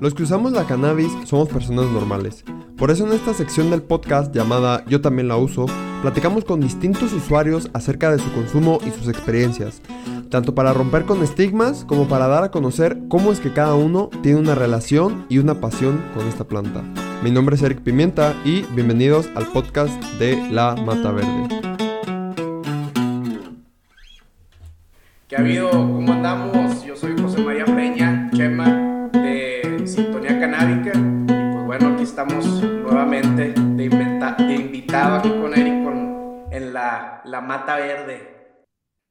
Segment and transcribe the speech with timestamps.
[0.00, 2.44] Los que usamos la cannabis somos personas normales.
[2.76, 5.66] Por eso en esta sección del podcast llamada Yo también la uso,
[6.02, 9.80] platicamos con distintos usuarios acerca de su consumo y sus experiencias,
[10.30, 14.10] tanto para romper con estigmas como para dar a conocer cómo es que cada uno
[14.22, 16.82] tiene una relación y una pasión con esta planta.
[17.22, 21.48] Mi nombre es Eric Pimienta y bienvenidos al podcast de La Mata Verde.
[25.28, 25.70] ¿Qué ha habido?
[25.70, 26.84] ¿Cómo andamos?
[26.84, 28.83] Yo soy José María Peña, Chema
[32.14, 38.62] estamos nuevamente de, inventa- de invitado aquí con Eric con, en la, la Mata Verde.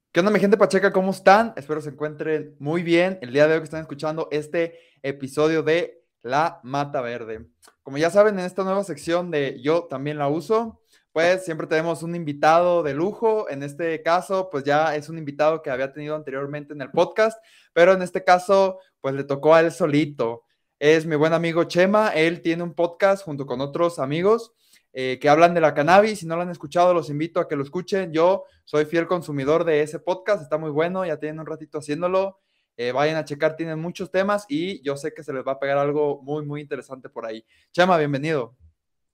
[0.09, 0.93] ¿Qué onda mi gente Pacheca?
[0.93, 1.52] ¿Cómo están?
[1.57, 6.05] Espero se encuentren muy bien el día de hoy que están escuchando este episodio de
[6.21, 7.49] La Mata Verde.
[7.81, 10.79] Como ya saben, en esta nueva sección de Yo también la uso,
[11.12, 13.49] pues siempre tenemos un invitado de lujo.
[13.49, 17.38] En este caso, pues ya es un invitado que había tenido anteriormente en el podcast,
[17.73, 20.45] pero en este caso, pues le tocó a él solito.
[20.86, 22.10] Es mi buen amigo Chema.
[22.10, 24.52] Él tiene un podcast junto con otros amigos
[24.91, 26.20] eh, que hablan de la cannabis.
[26.20, 28.12] Si no lo han escuchado, los invito a que lo escuchen.
[28.12, 30.44] Yo soy fiel consumidor de ese podcast.
[30.44, 31.05] Está muy bueno.
[31.05, 32.41] Ya tienen un ratito haciéndolo.
[32.76, 35.60] Eh, vayan a checar, tienen muchos temas y yo sé que se les va a
[35.62, 37.46] pegar algo muy, muy interesante por ahí.
[37.72, 38.57] Chema, bienvenido.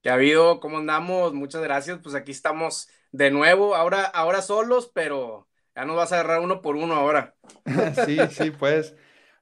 [0.01, 0.59] ¿Qué ha habido?
[0.61, 1.35] ¿Cómo andamos?
[1.35, 1.99] Muchas gracias.
[2.01, 6.63] Pues aquí estamos de nuevo, ahora, ahora solos, pero ya nos vas a agarrar uno
[6.63, 7.35] por uno ahora.
[8.07, 8.95] sí, sí, pues.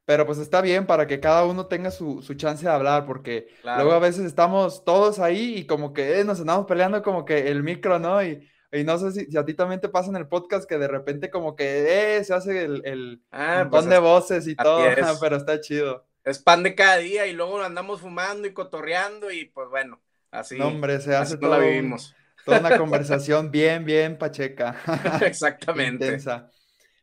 [0.07, 3.49] Pero pues está bien para que cada uno tenga su, su chance de hablar, porque
[3.61, 3.83] Claro.
[3.83, 7.49] luego a veces estamos todos ahí y como que eh, nos andamos peleando como que
[7.49, 8.23] el micro, ¿no?
[8.23, 10.77] Y, y no sé si, si a ti también te pasa en el podcast que
[10.77, 14.47] de repente como que eh, se hace el, el Ah, montón pues de es- voces
[14.47, 15.17] y todo, es.
[15.19, 16.07] pero está chido.
[16.23, 20.57] es pan de cada día y luego andamos fumando y cotorreando y pues bueno, así,
[20.57, 22.15] No, hombre, se hace la todo un- vivimos.
[22.45, 24.75] toda una conversación bien, bien pacheca.
[25.21, 26.49] Exactamente, Intensa.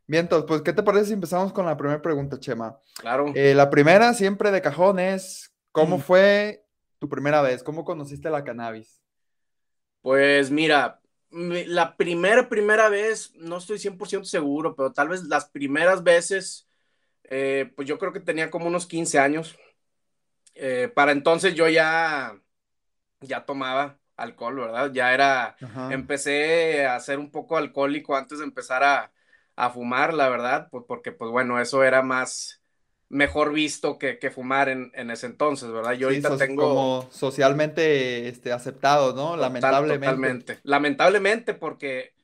[0.07, 2.79] Bien, entonces, pues, ¿qué te parece si empezamos con la primera pregunta, Chema?
[2.95, 3.33] claro.
[3.35, 6.01] Eh, la primera, siempre de cajón, es ¿cómo Mm.
[6.01, 6.67] fue
[6.99, 7.63] tu primera vez?
[7.63, 9.01] ¿Cómo conociste la cannabis?
[10.03, 15.47] Pues mira, mi- la primera, primera vez, no estoy 100% seguro, pero tal vez las
[15.49, 16.69] primeras veces,
[17.25, 19.57] eh, pues yo creo que tenía como unos 15 años.
[20.55, 22.39] Eh, para entonces yo ya,
[23.23, 24.93] ya tomaba alcohol, ¿verdad?
[24.93, 25.93] Ya era, Ajá.
[25.93, 29.13] empecé a ser un poco alcohólico antes de empezar a,
[29.57, 32.63] a fumar, la verdad, pues porque pues bueno, eso era más
[33.09, 35.93] mejor visto que, que fumar en, en ese entonces, ¿verdad?
[35.95, 36.55] Yo Sí, ahorita so- tengo...
[36.55, 39.37] como socialmente este, aceptado, ¿no?
[39.37, 39.87] Total- Lamentablemente.
[39.87, 40.61] Totalmente.
[40.63, 42.15] Lamentablemente, porque,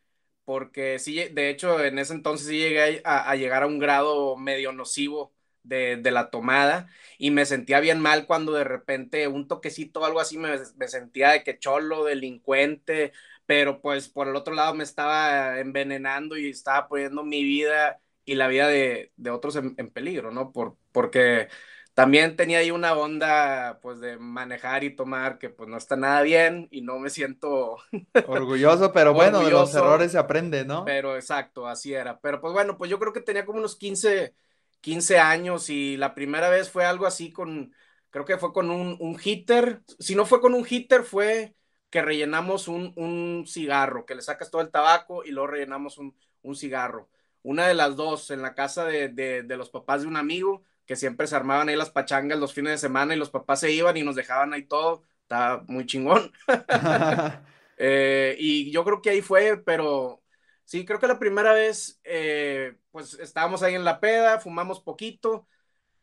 [0.45, 4.37] porque sí, de hecho, en ese entonces sí llegué a, a llegar a un grado
[4.37, 6.89] medio nocivo de, de la tomada
[7.19, 10.89] y me sentía bien mal cuando de repente un toquecito o algo así me, me
[10.89, 13.13] sentía de que cholo, delincuente,
[13.51, 18.35] pero pues por el otro lado me estaba envenenando y estaba poniendo mi vida y
[18.37, 20.53] la vida de, de otros en, en peligro, ¿no?
[20.53, 21.49] Por, porque
[21.95, 26.23] también tenía ahí una onda, pues, de manejar y tomar que, pues, no está nada
[26.23, 27.79] bien y no me siento,
[28.25, 29.75] Orgulloso, pero bueno, de los Orgulloso.
[29.75, 30.85] errores se aprende, ¿no?
[30.85, 32.21] pero exacto, así era.
[32.21, 34.35] Pero, pues, bueno, pues yo creo que tenía como unos 15,
[34.81, 37.75] 15 años y la primera vez fue algo así con,
[38.11, 39.83] creo que fue con un, un hitter.
[39.99, 41.55] Si no fue con un hitter, fue
[41.91, 46.17] que rellenamos un, un cigarro, que le sacas todo el tabaco y luego rellenamos un,
[46.43, 47.09] un cigarro.
[47.43, 50.63] Una de las dos, en la casa de, de, de los papás de un amigo,
[50.87, 53.73] que siempre se armaban ahí las pachangas los fines de semana y los papás se
[53.73, 55.05] iban y nos dejaban ahí todo.
[55.23, 56.33] Estaba muy chingón.
[57.83, 60.23] Eh, y yo creo que ahí fue, pero
[60.65, 65.49] sí, creo que la primera vez, eh, pues estábamos ahí en la peda, fumamos poquito,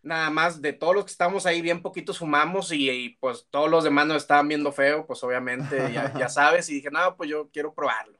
[0.02, 3.70] nada más de todos los que estábamos ahí, bien poquitos fumamos y, y, pues todos
[3.70, 7.30] los demás nos estaban viendo feo, pues obviamente ya, ya sabes, y dije, no, pues
[7.30, 8.20] yo quiero probarlo.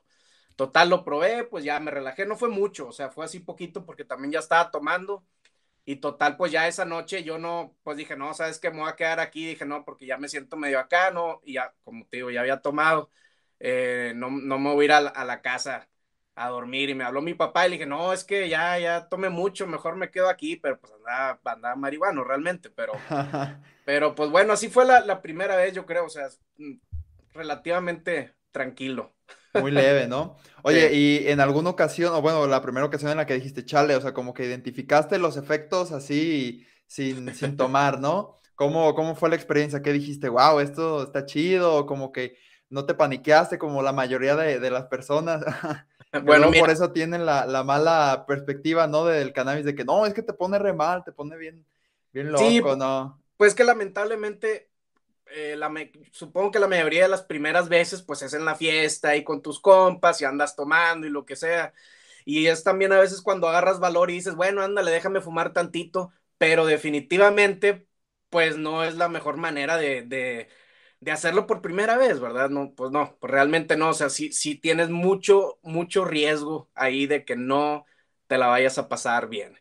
[0.56, 3.86] Total, lo probé, pues ya me relajé, no fue mucho, o sea, fue así poquito
[3.86, 5.26] porque también ya estaba tomando.
[5.86, 8.90] Y total, pues ya esa noche yo no, pues dije, no, sabes que me voy
[8.90, 12.06] a quedar aquí, dije, no, porque ya me siento medio acá, no, y ya, como
[12.08, 13.10] te digo, ya había tomado
[13.60, 15.90] eh, no, no me voy a ir a la, a la casa
[16.38, 16.90] a dormir.
[16.90, 19.68] Y me habló mi papá y le dije, no, es que ya, ya tomé mucho,
[19.68, 23.08] mejor me quedo aquí, pero pues andaba, andaba marihuano realmente, pero,
[23.86, 26.76] pero pues bueno, así fue la, la primera vez, yo creo, o sea, mm,
[27.34, 29.16] relativamente tranquilo.
[29.54, 30.38] Muy leve, ¿no?
[30.62, 30.94] Oye, Sí.
[30.94, 34.02] y en alguna ocasión, o bueno, la primera ocasión en la que dijiste, chale, o
[34.02, 38.36] sea, como que identificaste los efectos así sin, sin tomar, ¿no?
[38.56, 39.82] ¿Cómo, cómo fue la experiencia?
[39.82, 40.30] ¿Qué dijiste?
[40.30, 42.38] Wow, esto está chido, como que
[42.70, 45.44] no te paniqueaste como la mayoría de, de las personas.
[46.26, 49.06] Bueno, por eso tienen la, la mala perspectiva, ¿no?
[49.06, 51.66] Del cannabis, de que no, es que te pone re mal, te pone bien,
[52.14, 53.22] bien loco, Sí, ¿no?
[53.38, 54.70] pues que lamentablemente,
[55.28, 58.56] eh, la me- supongo que la mayoría de las primeras veces, pues es en la
[58.56, 61.74] fiesta y con tus compas y andas tomando y lo que sea.
[62.26, 66.12] Y es también a veces cuando agarras valor y dices, bueno, ándale, déjame fumar tantito,
[66.38, 67.88] pero definitivamente
[68.30, 70.50] pues no es la mejor manera de, de,
[71.00, 72.50] de, hacerlo por primera vez, ¿verdad?
[72.50, 77.08] No, pues no, pues realmente no, o sea, sí, sí tienes mucho, mucho riesgo ahí
[77.08, 77.86] de que no
[78.28, 79.58] te la vayas a pasar bien.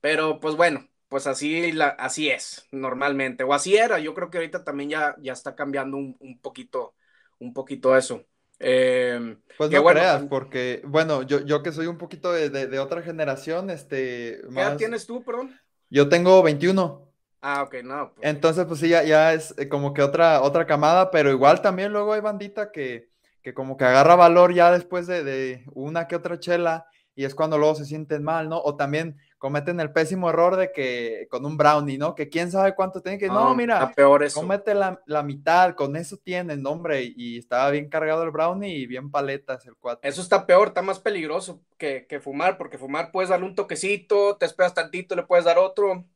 [0.00, 4.38] Pero pues bueno, pues así, la, así es normalmente, o así era, yo creo que
[4.38, 6.94] ahorita también ya, ya está cambiando un, un poquito,
[7.38, 8.24] un poquito eso.
[8.58, 12.68] Eh, pues no bueno, creas, porque, bueno, yo, yo que soy un poquito de, de,
[12.68, 14.40] de otra generación, este...
[14.54, 15.58] ¿Qué edad tienes tú, perdón?
[15.90, 17.11] Yo tengo 21.
[17.42, 18.12] Ah, ok, no.
[18.14, 18.28] Pues...
[18.28, 21.92] Entonces, pues sí, ya, ya, es eh, como que otra, otra camada, pero igual también
[21.92, 23.10] luego hay bandita que,
[23.42, 27.34] que como que agarra valor ya después de, de, una que otra chela y es
[27.34, 28.58] cuando luego se sienten mal, ¿no?
[28.58, 32.14] O también cometen el pésimo error de que con un brownie, ¿no?
[32.14, 34.40] Que quién sabe cuánto tiene que, no, no mira, peor eso.
[34.40, 38.86] cómete la, la, mitad, con eso tienen, hombre, y, estaba bien cargado el brownie y
[38.86, 40.08] bien paletas el cuatro.
[40.08, 44.36] Eso está peor, está más peligroso que, que fumar, porque fumar puedes darle un toquecito,
[44.36, 46.06] te esperas tantito, le puedes dar otro,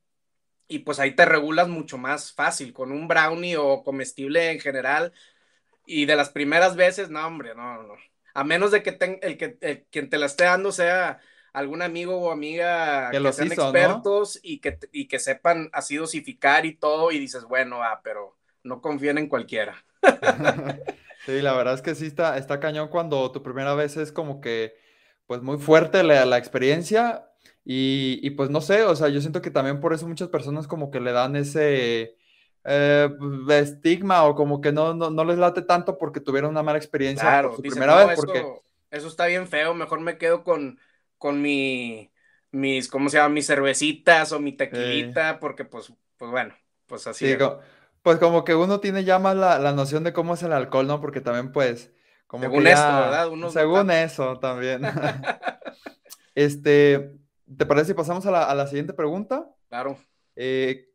[0.69, 5.13] y pues ahí te regulas mucho más fácil con un brownie o comestible en general.
[5.87, 7.95] Y de las primeras veces, no, hombre, no, no.
[8.35, 11.21] A menos de que ten, el que el, quien te la esté dando sea
[11.53, 14.41] algún amigo o amiga que, que sean hizo, expertos ¿no?
[14.43, 18.83] y, que, y que sepan así dosificar y todo, y dices, bueno, ah, pero no
[18.83, 19.83] confíen en cualquiera.
[21.25, 24.41] sí, la verdad es que sí está, está cañón cuando tu primera vez es como
[24.41, 24.75] que,
[25.27, 27.31] pues muy fuerte la, la experiencia
[27.69, 30.69] y, y, pues no sé, o sea, yo siento que también por eso muchas personas
[30.69, 32.17] como que le dan ese
[32.63, 33.11] eh,
[33.49, 37.29] estigma o como que no, no, no, les late tanto porque tuvieron una mala experiencia
[37.29, 38.17] claro, por su primera no, vez.
[38.17, 38.39] Porque...
[38.39, 40.79] Eso, eso, está bien feo, mejor me quedo con,
[41.19, 42.13] con mi,
[42.53, 43.31] mis, ¿cómo se llama?
[43.31, 45.39] Mis cervecitas o mi tequilita, eh.
[45.41, 46.55] porque pues, pues bueno,
[46.87, 47.33] pues así.
[47.33, 47.37] Sí.
[47.37, 47.59] Como,
[48.03, 50.87] pues como que uno tiene ya más la, la, noción de cómo es el alcohol,
[50.87, 51.01] ¿no?
[51.01, 51.91] Porque también pues...
[52.29, 53.29] Como según ya, esto, ¿verdad?
[53.29, 54.83] Uno según eso también.
[56.37, 57.17] este,
[57.57, 59.49] ¿Te parece si pasamos a la, a la siguiente pregunta?
[59.69, 59.99] Claro.
[60.35, 60.89] Eh,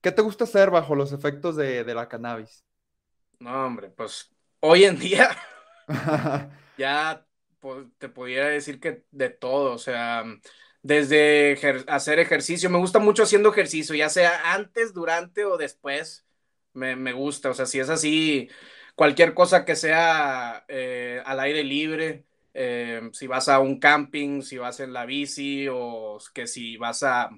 [0.00, 2.64] ¿Qué te gusta hacer bajo los efectos de, de, la cannabis?
[3.40, 4.30] No, hombre, pues
[4.60, 5.36] hoy en día
[6.78, 7.26] ya
[7.60, 10.24] pues, te pudiera decir que de todo, o sea,
[10.82, 16.26] desde ejer hacer ejercicio, me gusta mucho haciendo ejercicio, ya sea antes, durante o después,
[16.72, 18.48] me, me gusta, o sea, si es así,
[18.94, 22.24] cualquier cosa que sea eh, al aire libre,
[22.60, 27.04] eh, si vas a un camping, si vas en la bici o que si vas
[27.04, 27.30] a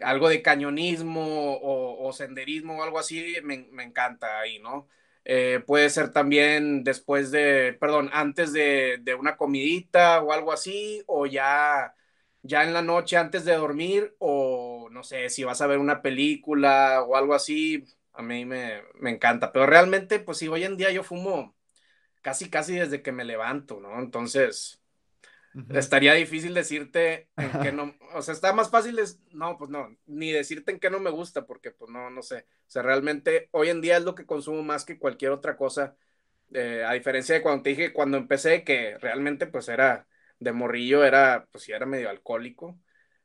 [0.00, 4.88] algo de cañonismo o, senderismo o algo así, me, me encanta ahí, ¿no?
[5.24, 11.02] Eh, puede ser también después de, perdón, antes de, de, una comidita o algo así,
[11.06, 11.94] o ya,
[12.42, 16.02] ya en la noche antes de dormir, o no sé, si vas a ver una
[16.02, 19.52] película o algo así, a mí me, me encanta.
[19.52, 21.53] Pero realmente, pues sí, hoy en día yo fumo
[22.24, 24.00] casi, casi desde que me levanto, ¿no?
[24.00, 24.82] Entonces,
[25.54, 25.78] uh -huh.
[25.78, 29.94] estaría difícil decirte en qué no, o sea, está más fácil, es, no, pues no,
[30.06, 33.50] ni decirte en qué no me gusta, porque pues no, no sé, o sea, realmente
[33.52, 35.96] hoy en día es lo que consumo más que cualquier otra cosa,
[36.54, 40.08] eh, a diferencia de cuando te dije, cuando empecé, que realmente pues era
[40.40, 42.80] de morrillo, era, pues sí, era medio alcohólico,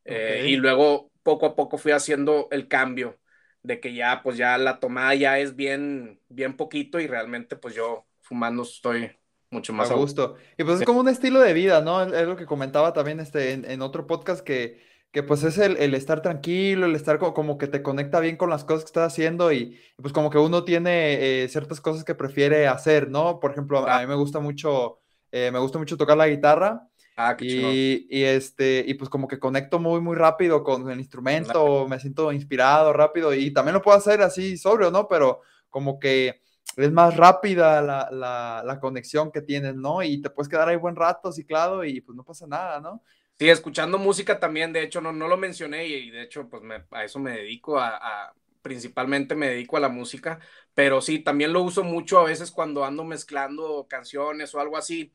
[0.05, 0.53] eh, okay.
[0.53, 3.19] y luego poco a poco fui haciendo el cambio
[3.63, 7.75] de que ya, pues ya la tomada ya es bien, bien poquito y realmente pues
[7.75, 9.11] yo fumando estoy
[9.49, 10.35] mucho más a gusto.
[10.57, 12.03] Y pues es como un estilo de vida, ¿no?
[12.03, 14.79] Es lo que comentaba también este, en, en otro podcast que,
[15.11, 18.37] que pues es el, el, estar tranquilo, el estar como, como, que te conecta bien
[18.37, 22.03] con las cosas que estás haciendo y pues como que uno tiene eh, ciertas cosas
[22.03, 23.39] que prefiere hacer, ¿no?
[23.39, 24.99] Por ejemplo, a, a mí me gusta mucho,
[25.31, 26.85] eh, me gusta mucho tocar la guitarra.
[27.21, 31.51] Ah, y, y, este, y pues como que conecto muy, muy rápido con el instrumento,
[31.51, 31.87] claro.
[31.89, 35.05] me siento inspirado rápido y también lo puedo hacer así sobrio, ¿no?
[35.09, 36.39] Pero como que
[36.75, 40.01] es más rápida la, la, conexión que tienes, ¿no?
[40.03, 43.03] Y te puedes quedar ahí buen rato ciclado y pues no pasa nada, ¿no?
[43.37, 46.83] Sí, escuchando música también, de hecho, no, no lo mencioné y de hecho, pues me,
[46.91, 50.39] a eso me dedico, a, principalmente me dedico a la música,
[50.73, 55.13] pero sí, también lo uso mucho a veces cuando ando mezclando canciones o algo así,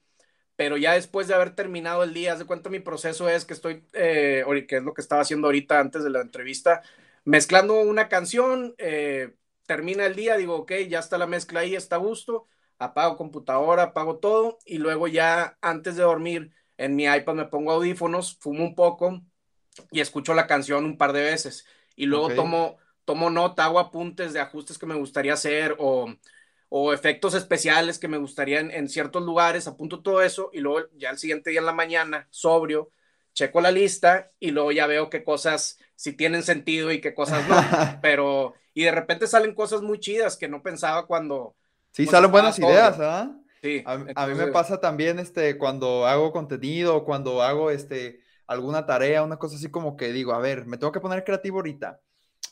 [0.56, 3.84] pero ya después de haber terminado el día, de cuenta mi proceso es que estoy,
[3.92, 6.82] eh, que es lo que estaba haciendo ahorita antes de la entrevista,
[7.24, 9.34] mezclando una canción, eh,
[9.66, 12.46] termina el día, digo, ok, ya está la mezcla ahí, está a gusto,
[12.78, 17.72] apago computadora, apago todo y luego ya antes de dormir en mi iPad me pongo
[17.72, 19.22] audífonos, fumo un poco
[19.90, 21.66] y escucho la canción un par de veces
[21.96, 22.36] y luego okay.
[22.36, 26.12] tomo, tomo nota, hago apuntes de ajustes que me gustaría hacer o,
[26.68, 30.88] o efectos especiales que me gustaría en, en, ciertos lugares, apunto todo eso y luego
[30.94, 32.90] ya el siguiente día en la mañana, sobrio,
[33.32, 37.46] checo la lista y luego ya veo qué cosas si tienen sentido y qué cosas
[37.48, 37.56] no,
[38.02, 41.54] pero y de repente salen cosas muy chidas que no pensaba cuando...
[41.92, 43.30] Sí, salen buenas ideas, ¿ah?
[43.30, 43.40] ¿eh?
[43.62, 43.82] Sí.
[43.86, 44.16] A, entonces...
[44.16, 49.38] a, mí me pasa también este, cuando hago contenido, cuando hago este, alguna tarea, una
[49.38, 52.00] cosa así como que digo, a ver, me tengo que poner creativo ahorita.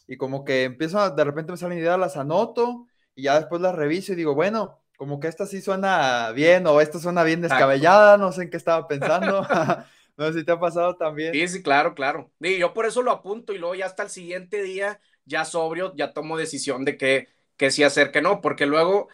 [0.07, 3.75] y como que empiezo, de repente me salen ideas, las anoto y ya después las
[3.75, 8.17] reviso y digo, bueno, como que esta sí suena bien o esta suena bien descabellada,
[8.19, 9.43] no sé en qué estaba pensando.
[10.17, 11.33] no sé si te ha pasado también.
[11.33, 12.31] Sí, sí, claro, claro.
[12.41, 15.95] Y yo por eso lo apunto y luego ya hasta el siguiente día, ya sobrio,
[15.97, 19.09] ya tomo decisión de qué, qué sí hacer, qué no, porque luego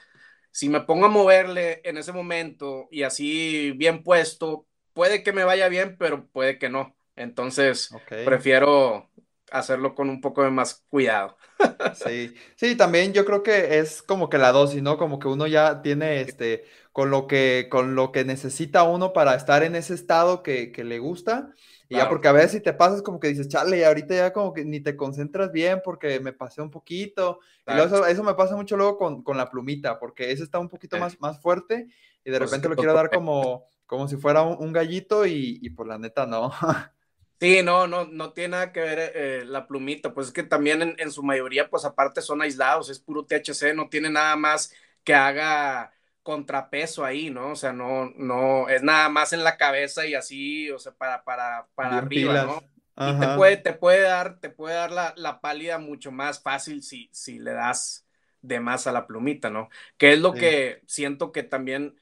[0.50, 5.44] si me pongo a moverle en ese momento y así bien puesto, puede que me
[5.44, 6.96] vaya bien, pero puede que no.
[7.14, 7.90] Entonces,
[8.24, 9.10] prefiero
[9.50, 11.36] hacerlo con un poco de más cuidado.
[11.94, 14.96] Sí, sí, también yo creo que es como que la dosis, ¿no?
[14.96, 19.34] Como que uno ya tiene este, con lo que, con lo que necesita uno para
[19.34, 21.52] estar en ese estado que, le gusta.
[21.88, 24.52] Y ya porque a veces si te pasas como que dices, chale, ahorita ya como
[24.52, 27.40] que ni te concentras bien porque me pasé un poquito.
[27.66, 31.18] Y eso, me pasa mucho luego con, la plumita, porque ese está un poquito más,
[31.20, 31.86] más fuerte
[32.24, 35.70] y de pues repente lo quiero dar como, como si fuera un, gallito y, y
[35.70, 36.52] por la neta no.
[37.40, 40.96] Sí, no, no, no tiene nada que ver eh, la plumita, pues es que también
[40.98, 44.72] en, su mayoría, pues aparte son aislados, es puro THC, no tiene nada más
[45.04, 45.92] que haga
[46.28, 47.52] contrapeso ahí, ¿no?
[47.52, 51.24] O sea, no, no, es nada más en la cabeza y así, o sea, para,
[51.24, 52.62] para, para arriba, ¿no?
[53.08, 56.82] Y te puede, te puede dar, te puede dar la, la, pálida mucho más fácil
[56.82, 58.06] si, si le das
[58.42, 59.70] de más a la plumita, ¿no?
[59.96, 61.98] Que es lo que siento que también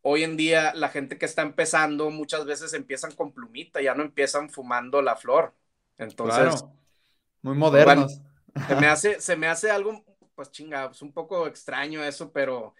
[0.00, 4.02] hoy en día la gente que está empezando muchas veces empiezan con plumita, ya no
[4.02, 5.54] empiezan fumando la flor.
[5.98, 6.64] Entonces,
[7.42, 8.20] muy modernos.
[8.66, 10.04] se, me hace, se me hace algo,
[10.34, 12.74] pues chinga, pues un poco extraño eso, pero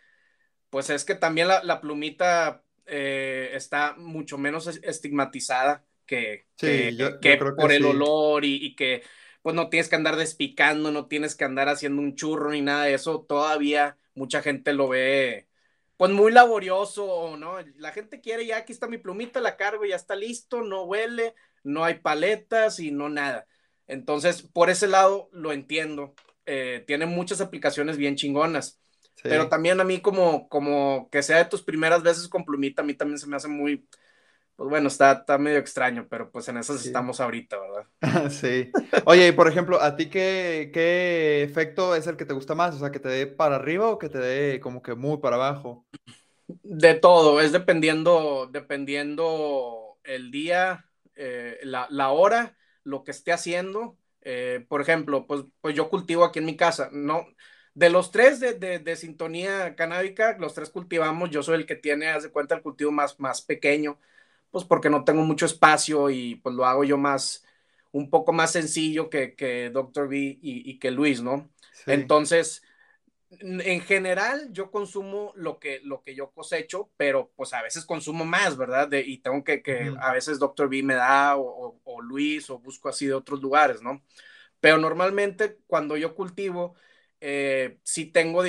[0.72, 7.84] pues es que también la, plumita eh, está mucho menos estigmatizada que, que, por el
[7.84, 9.02] olor y, y, que
[9.42, 12.84] pues no tienes que andar despicando, no tienes que andar haciendo un churro ni nada
[12.84, 13.20] de eso.
[13.28, 15.46] Todavía mucha gente lo ve
[15.98, 17.56] pues muy laborioso, ¿no?
[17.76, 21.34] La gente quiere, ya aquí está mi plumita, la cargo, ya está listo, no huele,
[21.64, 23.46] no hay paletas y no nada.
[23.86, 26.14] Entonces, por ese lado lo entiendo.
[26.46, 28.80] Eh, tiene muchas aplicaciones bien chingonas.
[29.22, 32.84] Pero también a mí como, como que sea de tus primeras veces con plumita, a
[32.84, 33.86] mí también se me hace muy,
[34.56, 38.30] pues bueno, está, está medio extraño, pero pues en esas estamos ahorita, ¿verdad?
[38.30, 38.70] sí.
[39.06, 42.74] Oye, y por ejemplo, ¿a ti qué, qué efecto es el que te gusta más?
[42.74, 45.36] O sea, que te dé para arriba o que te dé como que muy para
[45.36, 45.86] abajo.
[46.62, 50.86] De todo, es dependiendo, dependiendo el día,
[51.16, 53.96] eh, la, hora, lo que esté haciendo.
[54.20, 57.26] Eh, por ejemplo, pues, pues yo cultivo aquí en mi casa, ¿no?
[57.74, 62.08] De los tres de, de, sintonía canábica, los tres cultivamos, yo soy el que tiene,
[62.08, 63.98] haz de cuenta, el cultivo más, más pequeño
[64.52, 67.44] pues porque no tengo mucho espacio y pues lo hago yo más,
[67.90, 70.08] un poco más sencillo que, que Dr.
[70.08, 71.50] B y, que Luis, ¿no?
[71.86, 72.62] Entonces,
[73.40, 78.26] en general yo consumo lo que, lo que yo cosecho, pero pues a veces consumo
[78.26, 78.92] más, ¿verdad?
[78.92, 80.68] y tengo que, que a veces Dr.
[80.68, 84.02] B me da o, o, Luis o busco así de otros lugares, ¿no?
[84.60, 86.74] Pero normalmente cuando yo cultivo,
[87.24, 88.42] eh, sí tengo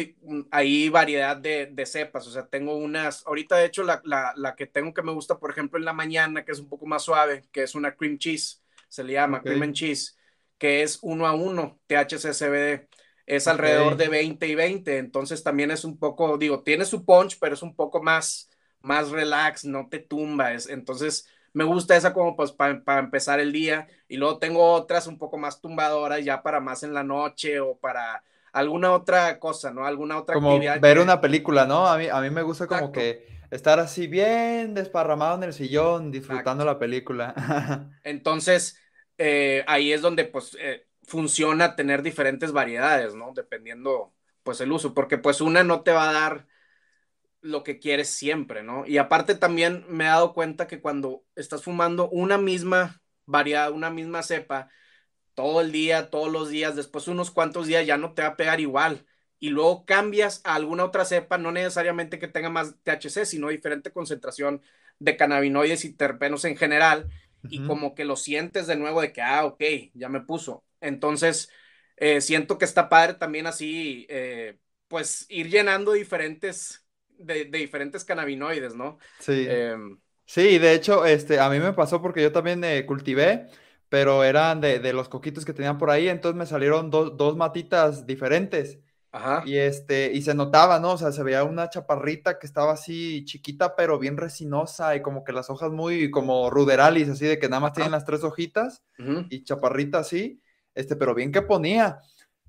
[0.50, 5.04] ahí variedad de, cepas, o sea, tengo unas, ahorita de hecho la, que tengo que
[5.04, 7.76] me gusta, por ejemplo, en la mañana, que es un poco más suave, que es
[7.76, 10.18] una cream cheese, se le llama cream and cheese,
[10.58, 12.88] que es uno a uno, THC CBD,
[13.28, 17.38] es alrededor de 20 y 20, entonces también es un poco, digo, tiene su punch,
[17.40, 18.50] pero es un poco más,
[18.82, 23.88] más relax, no te tumba, entonces me gusta esa como pues para empezar el día,
[24.08, 27.78] y luego tengo otras un poco más tumbadoras ya para más en la noche o
[27.78, 28.24] para
[28.54, 29.86] alguna otra cosa, ¿no?
[29.86, 31.88] Alguna otra como Ver una película, ¿no?
[31.88, 36.12] A mí, a mí me gusta como que estar así bien desparramado en el sillón,
[36.12, 37.34] disfrutando la película.
[38.04, 38.80] Entonces,
[39.18, 43.34] eh, ahí es donde pues eh, funciona tener diferentes variedades, ¿no?
[43.36, 46.48] Dependiendo pues el uso, porque pues una no te va a dar
[47.42, 48.86] lo que quieres siempre, ¿no?
[48.86, 53.90] Y aparte también me he dado cuenta que cuando estás fumando una misma variedad, una
[53.90, 54.70] misma cepa,
[55.34, 58.38] todo el día, todos los días, después unos cuantos días ya no te va a
[58.38, 59.06] pegar igual.
[59.40, 63.92] Y luego cambias a alguna otra cepa, no necesariamente que tenga más THC, sino diferente
[63.92, 64.62] concentración
[65.00, 67.10] de cannabinoides y terpenos en general.
[67.50, 69.62] Y como que lo sientes de nuevo de que, ah, ok,
[69.94, 70.64] ya me puso.
[70.80, 71.50] Entonces,
[71.98, 76.86] eh, siento que está padre también así, eh, pues ir llenando diferentes,
[77.18, 78.98] de, diferentes cannabinoides, ¿no?
[79.20, 79.46] Sí.
[79.50, 83.48] Em, sí, de hecho, este, a mí me pasó porque yo también eh, cultivé
[83.94, 88.80] pero eran de, los coquitos que tenían por ahí, entonces me salieron dos matitas diferentes.
[89.12, 89.44] Ajá.
[89.46, 90.94] Y este, y se notaba, ¿no?
[90.94, 95.24] O sea, se veía una chaparrita que estaba así chiquita, pero bien resinosa y como
[95.24, 98.84] que las hojas muy como ruderalis, así de que nada más tienen las tres hojitas
[99.30, 100.42] y chaparrita así,
[100.74, 102.00] este, pero bien que ponía.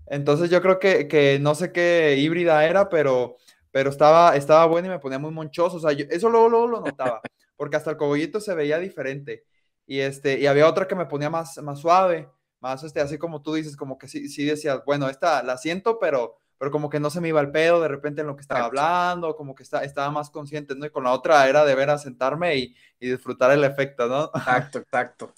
[0.07, 3.37] Entonces yo creo que, que no sé qué híbrida era, pero,
[3.71, 5.77] pero estaba, estaba bueno y me ponía muy monchoso.
[5.77, 7.21] O sea, eso luego, luego lo notaba,
[7.55, 9.45] porque hasta el cogollito se veía diferente.
[9.87, 12.29] Y, este, y había otra que me ponía más, más suave,
[12.61, 15.99] más este, así como tú dices, como que sí, sí decías, bueno, esta la siento,
[15.99, 18.43] pero, pero como que no se me iba el pedo de repente en lo que
[18.43, 20.87] estaba hablando, como que está, estaba más consciente, ¿no?
[20.87, 24.25] Y con la otra era de ver a sentarme y, y disfrutar el efecto, ¿no?
[24.35, 25.35] Exacto, exacto.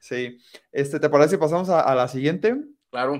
[0.00, 0.38] Sí.
[0.72, 2.56] Este, ¿te parece si pasamos a, a la siguiente?
[2.90, 3.18] Claro.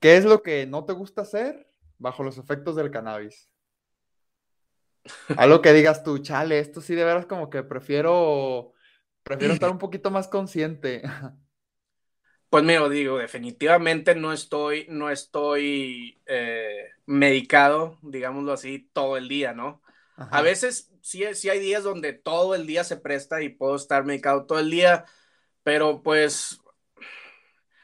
[0.00, 3.48] ¿Qué es lo que no te gusta hacer bajo los efectos del cannabis?
[5.36, 8.74] Algo que digas tú, chale, esto sí de veras como que prefiero,
[9.28, 11.02] prefiero estar un poquito más consciente.
[12.50, 19.52] Pues mira, digo, definitivamente no estoy, no estoy eh, medicado, digámoslo así, todo el día,
[19.52, 19.82] ¿no?
[20.16, 24.06] A veces sí, sí hay días donde todo el día se presta y puedo estar
[24.06, 25.04] medicado todo el día,
[25.62, 26.62] pero pues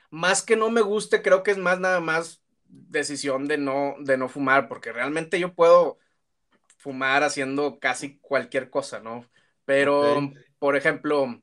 [0.08, 4.16] más que no me guste, creo que es más nada más decisión de no, de
[4.16, 5.98] no fumar, porque realmente yo puedo
[6.78, 9.28] fumar haciendo casi cualquier cosa, ¿no?
[9.64, 10.32] Pero,
[10.64, 11.42] por ejemplo,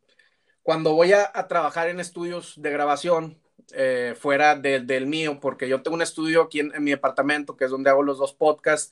[0.64, 3.40] cuando voy a, trabajar en estudios de grabación
[3.72, 7.70] eh, fuera del mío, porque yo tengo un estudio aquí en, mi departamento, que es
[7.70, 8.92] donde hago los dos podcasts,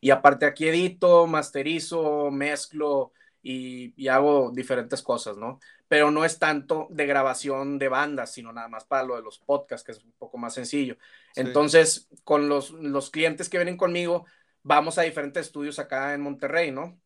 [0.00, 3.10] y aparte aquí edito, masterizo, mezclo
[3.42, 5.58] y, y, hago diferentes cosas, ¿no?
[5.88, 9.40] Pero no es tanto de grabación de bandas, sino nada más para lo de los
[9.40, 10.98] podcasts, que es un poco más sencillo.
[11.34, 14.24] Entonces, con los, los clientes que vienen conmigo,
[14.62, 16.96] vamos a diferentes estudios acá en Monterrey, ¿no?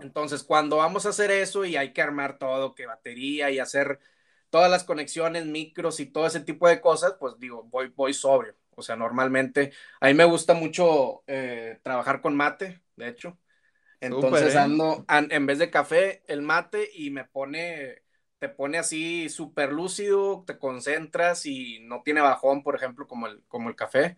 [0.00, 3.98] Entonces, cuando vamos a hacer eso y hay que armar todo, que batería y hacer
[4.50, 8.54] todas las conexiones, micros y todo ese tipo de cosas, pues digo, voy, voy sobrio.
[8.76, 13.38] O sea, normalmente a mí me gusta mucho eh, trabajar con mate, de hecho.
[14.00, 14.58] Entonces ¿eh?
[14.58, 18.02] ando, en vez de café, el mate y me pone,
[18.38, 23.42] te pone así súper lúcido, te concentras y no tiene bajón, por ejemplo, como el,
[23.48, 24.16] como el café.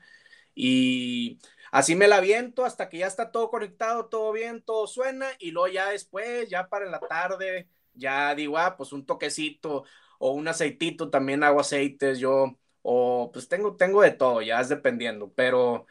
[0.54, 1.38] Y
[1.70, 5.50] Así me la viento hasta que ya está todo conectado, todo bien, todo suena y
[5.52, 9.84] luego ya después, ya para la tarde, ya digo, ah, pues un toquecito
[10.18, 14.68] o un aceitito, también hago aceites yo, o pues tengo, tengo de todo, ya es
[14.68, 15.86] dependiendo, pero,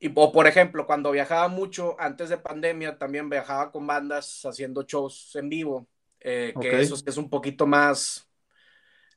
[0.00, 4.82] y, o por ejemplo, cuando viajaba mucho antes de pandemia, también viajaba con bandas haciendo
[4.82, 5.88] shows en vivo,
[6.20, 8.28] eh, que eso es un poquito más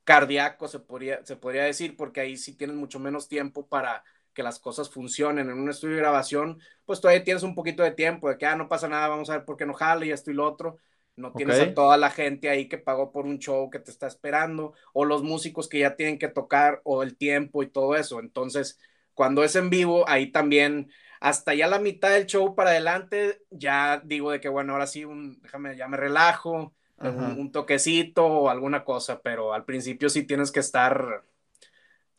[0.03, 4.43] cardíaco, se podría, se podría decir, porque ahí sí tienes mucho menos tiempo para que
[4.43, 8.29] las cosas funcionen en un estudio de grabación, pues todavía tienes un poquito de tiempo
[8.29, 10.31] de que, ah, no pasa nada, vamos a ver por qué no jale y esto
[10.31, 10.77] y lo otro.
[11.15, 14.07] No tienes a toda la gente ahí que pagó por un show que te está
[14.07, 18.19] esperando, o los músicos que ya tienen que tocar, o el tiempo y todo eso.
[18.19, 18.79] Entonces,
[19.13, 20.89] cuando es en vivo, ahí también,
[21.19, 25.05] hasta ya la mitad del show para adelante, ya digo de que, bueno, ahora sí,
[25.05, 30.23] un, déjame, ya me relajo, un, un, toquecito o alguna cosa, pero al principio sí
[30.23, 31.23] tienes que estar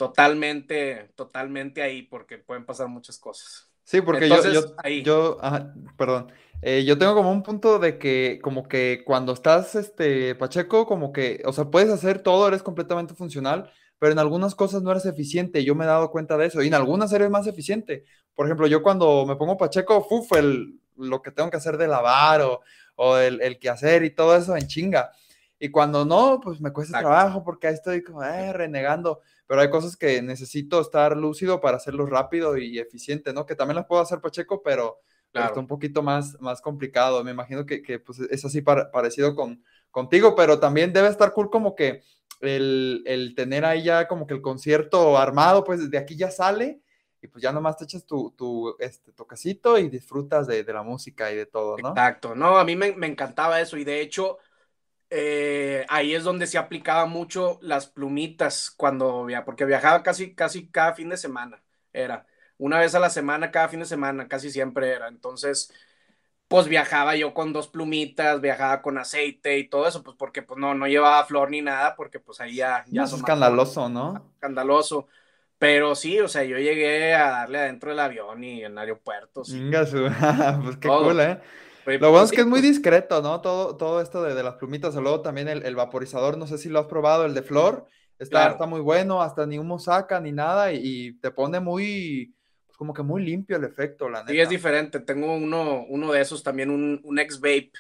[0.09, 3.71] totalmente, totalmente ahí, porque pueden pasar muchas cosas.
[3.85, 5.39] Sí, porque yo, yo, yo
[5.97, 10.87] perdón, eh, yo tengo como un punto de que, como que cuando estás, este, Pacheco,
[10.87, 14.91] como que, o sea, puedes hacer todo, eres completamente funcional, pero en algunas cosas no
[14.91, 18.05] eres eficiente, yo me he dado cuenta de eso, y en algunas eres más eficiente.
[18.35, 21.87] Por ejemplo, yo cuando me pongo Pacheco, fue el, lo que tengo que hacer de
[21.87, 22.61] lavar o,
[22.97, 25.13] o el, el que hacer y todo eso en chinga.
[25.61, 29.21] Y cuando no, pues me cuesta trabajo porque ahí estoy como eh, renegando
[29.53, 33.45] pero hay cosas que necesito estar lúcido para hacerlo rápido y eficiente, ¿no?
[33.45, 37.23] Que también las puedo hacer Pacheco, pero, está un poquito más, más complicado.
[37.23, 41.51] Me imagino que, que pues, es así parecido con, contigo, pero también debe estar cool
[41.51, 42.03] como que
[42.41, 46.81] el, el, tener ahí ya como que el concierto armado, pues desde aquí ya sale
[47.21, 50.83] y pues ya nomás te echas tu, tu este, toquecito y disfrutas de, de, la
[50.83, 51.91] música y de todo, ¿no?
[51.91, 54.39] Exacto, no, a mí me, me encantaba eso y de hecho
[55.15, 60.69] eh, ahí es donde se aplicaba mucho las plumitas cuando viajaba, porque viajaba casi, casi
[60.69, 64.51] cada fin de semana, era una vez a la semana, cada fin de semana, casi
[64.51, 65.09] siempre era.
[65.09, 65.71] Entonces,
[66.49, 70.59] pues viajaba yo con dos plumitas, viajaba con aceite y todo eso, pues porque pues
[70.59, 72.83] no, no llevaba flor ni nada, porque pues ahí ya...
[72.89, 74.31] ya es escandaloso, ¿no?
[74.37, 75.09] Escandaloso.
[75.59, 79.49] Pero sí, o sea, yo llegué a darle adentro del avión y en aeropuertos.
[79.49, 79.71] Sí.
[80.63, 81.39] pues qué cool, ¿eh?
[81.87, 83.41] Lo bueno pues es que es muy discreto, ¿no?
[83.41, 86.87] Todo, todo esto de, las plumitas, luego también el, vaporizador, no sé si lo has
[86.87, 87.87] probado, el de flor,
[88.19, 92.35] está, está muy bueno, hasta ni humo saca ni nada y, te pone muy,
[92.67, 94.33] pues como que muy limpio el efecto, la neta.
[94.33, 97.73] Sí, es diferente, tengo uno, uno de esos también, un, un ex-vape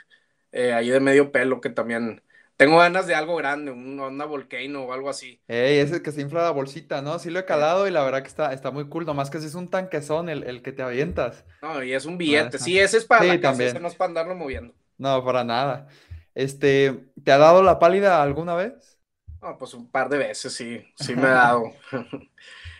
[0.53, 2.23] eh, ahí de medio pelo que también
[2.57, 5.41] tengo ganas de algo grande, una volcano o algo así.
[5.49, 7.19] Ey, ese que se infla la bolsita, ¿no?
[7.19, 9.47] Sí lo he calado y la verdad que está, está muy cool, nomás que si
[9.47, 11.45] es un tanquezón el, el que te avientas.
[11.61, 12.59] No, y es un billete.
[12.59, 13.81] Sí, ese es para también.
[13.81, 14.75] no es para andarlo moviendo.
[14.99, 15.88] No, para nada.
[16.35, 18.99] Este, ¿te ha dado la pálida alguna vez?
[19.41, 21.73] No, pues un par de veces, sí, sí me ha dado.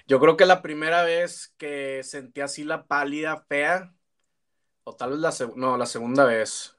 [0.07, 3.93] Yo creo que la primera vez que sentí así la pálida fea,
[4.85, 6.72] o tal vez la, no, la segunda vez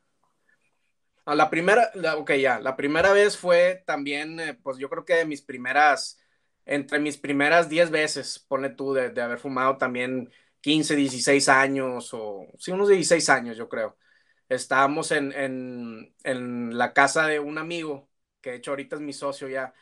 [1.25, 5.15] a la primera, ok, ya, la primera vez fue también, eh, pues yo creo que
[5.15, 6.19] de mis primeras
[6.65, 10.31] entre mis primeras 10 veces, pone tú, de, de, haber fumado también
[10.61, 13.97] 15, 16 años, o sí, unos 16 años, yo creo.
[14.49, 18.09] Estábamos en, en, en la casa de un amigo,
[18.41, 19.73] que de hecho ahorita es mi socio ya,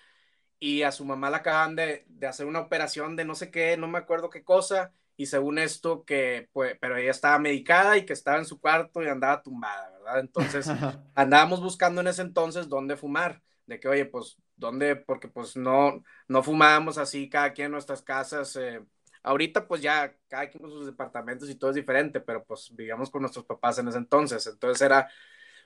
[0.59, 3.77] y a su mamá la acaban de, de hacer una operación de no sé qué,
[3.77, 8.05] no me acuerdo qué cosa, y según esto que, pues, pero ella estaba medicada y
[8.07, 10.19] que estaba en su cuarto y andaba tumbada, ¿verdad?
[10.19, 10.67] Entonces
[11.15, 14.95] andábamos buscando en ese entonces dónde fumar, de que, oye, pues, ¿dónde?
[14.95, 18.55] Porque pues no, no fumábamos así cada quien en nuestras casas.
[18.55, 18.83] Eh,
[19.21, 23.11] ahorita pues ya cada quien con sus departamentos y todo es diferente, pero pues vivíamos
[23.11, 25.07] con nuestros papás en ese entonces, entonces era,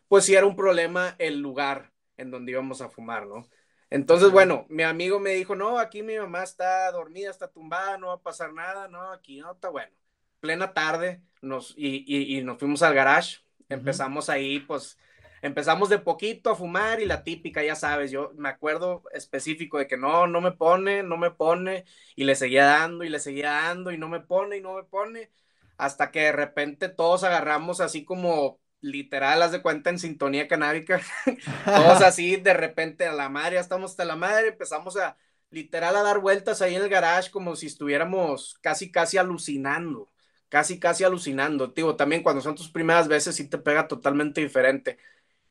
[0.10, 3.48] pues sí era un problema el lugar en donde íbamos a fumar, ¿no?
[3.96, 8.08] Entonces, bueno, mi amigo me dijo, no, aquí mi mamá está dormida, está tumbada, no
[8.08, 9.96] va a pasar nada, no, aquí no, está bueno.
[10.42, 12.04] Plena tarde, nos, y,
[12.38, 13.38] y, nos fuimos al garage,
[13.70, 14.98] empezamos ahí, pues,
[15.42, 19.88] empezamos de poquito a fumar y la típica, ya sabes, yo me acuerdo específico de
[19.88, 21.86] que no, no me pone, no me pone,
[22.18, 24.84] y le seguía dando y le seguía dando y no me pone y no me
[24.84, 25.32] pone,
[25.78, 31.02] hasta que de repente todos agarramos así como literal, haz de cuenta en sintonía canábica,
[31.66, 35.18] todos así de repente a la madre, ya estamos hasta la madre, empezamos a
[35.50, 40.12] literal a dar vueltas ahí en el garage como si estuviéramos casi, casi alucinando,
[40.50, 41.68] casi, casi alucinando.
[41.68, 44.98] Digo, también cuando son tus primeras veces sí te pega totalmente diferente.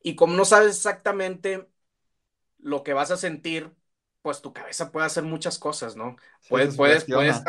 [0.01, 1.67] Y como no sabes exactamente
[2.59, 3.71] lo que vas a sentir,
[4.21, 6.15] pues tu cabeza puede hacer muchas cosas, ¿no?
[6.49, 7.41] puedes, puedes, puedes,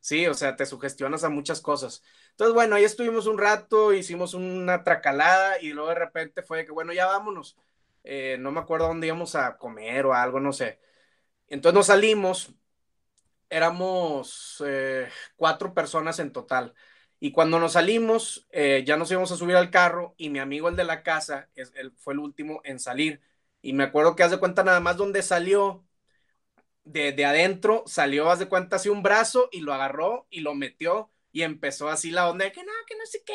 [0.00, 2.02] sí, o sea, te sugestionas a muchas cosas.
[2.32, 6.72] Entonces, bueno, ahí estuvimos un rato, hicimos una tracalada y luego de repente fue que,
[6.72, 7.56] bueno, ya vámonos.
[8.04, 10.80] Eh, no me acuerdo dónde íbamos a comer o algo, no sé.
[11.48, 12.54] Entonces nos salimos,
[13.48, 16.74] éramos eh, cuatro personas en total.
[17.18, 20.68] Y cuando nos salimos, eh, ya nos íbamos a subir al carro y mi amigo,
[20.68, 23.20] el de la casa, es, él fue el último en salir.
[23.62, 25.84] Y me acuerdo que haz de cuenta nada más donde salió,
[26.84, 30.54] de, de adentro, salió, haz de cuenta, así un brazo y lo agarró y lo
[30.54, 33.34] metió y empezó así la onda de que no, que no sé qué,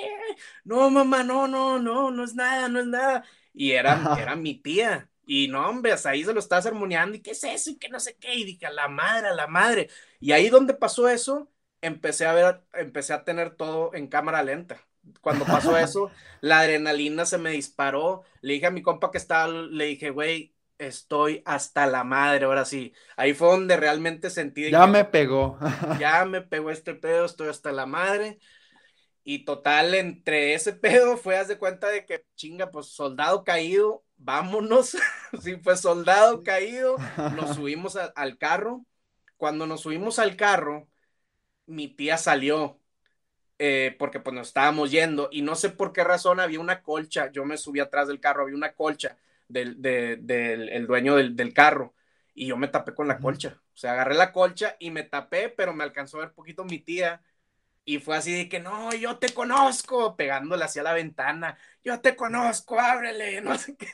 [0.63, 3.25] no, mamá, no, no, no, no es nada, no es nada.
[3.53, 5.10] Y era, era mi tía.
[5.25, 7.89] Y no, hombre, hasta ahí se lo estaba sermoneando, y qué es eso, y que
[7.89, 9.89] no sé qué, y dije, a la madre, a la madre.
[10.19, 14.86] Y ahí donde pasó eso, empecé a ver, empecé a tener todo en cámara lenta.
[15.21, 18.23] Cuando pasó eso, la adrenalina se me disparó.
[18.41, 22.65] Le dije a mi compa que estaba, le dije, güey, estoy hasta la madre, ahora
[22.65, 22.93] sí.
[23.15, 24.69] Ahí fue donde realmente sentí.
[24.69, 25.57] Ya me pegó.
[25.99, 28.39] ya me pegó este pedo, estoy hasta la madre.
[29.23, 34.03] Y total, entre ese pedo fue, haz de cuenta de que chinga, pues soldado caído,
[34.17, 34.97] vámonos.
[35.41, 36.97] sí, pues soldado caído,
[37.35, 38.85] nos subimos al carro.
[39.38, 40.88] Cuando nos subimos al carro,
[41.65, 42.79] mi tía salió.
[43.57, 47.31] Eh, porque pues nos estábamos yendo y no sé por qué razón había una colcha,
[47.31, 51.95] yo me subí atrás del carro, había una colcha del, del dueño del, del, carro
[52.34, 53.62] y yo me tapé con la colcha.
[53.73, 56.79] O sea, agarré la colcha y me tapé, pero me alcanzó a ver poquito mi
[56.79, 57.21] tía.
[57.86, 61.58] Y fue así de que, no, yo te conozco, pegándole hacia la ventana.
[61.84, 63.88] Yo te conozco, ábrele, no sé qué.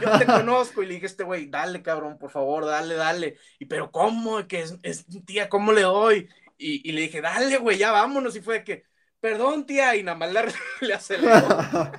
[0.00, 0.82] Yo te conozco.
[0.82, 3.38] Y le dije a este güey, dale, cabrón, por favor, dale, dale.
[3.58, 4.46] Y pero, ¿cómo?
[4.48, 6.28] Que es, es tía, ¿cómo le doy?
[6.56, 8.36] Y, y le dije, dale, güey, ya vámonos.
[8.36, 8.84] Y fue de que,
[9.20, 9.96] perdón, tía.
[9.96, 10.42] Y nada más le,
[10.86, 11.92] le aceleró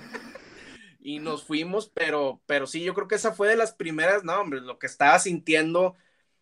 [1.05, 4.41] y nos fuimos, pero, pero sí, yo creo que esa fue de las primeras, no,
[4.41, 5.93] hombre, lo que estaba sintiendo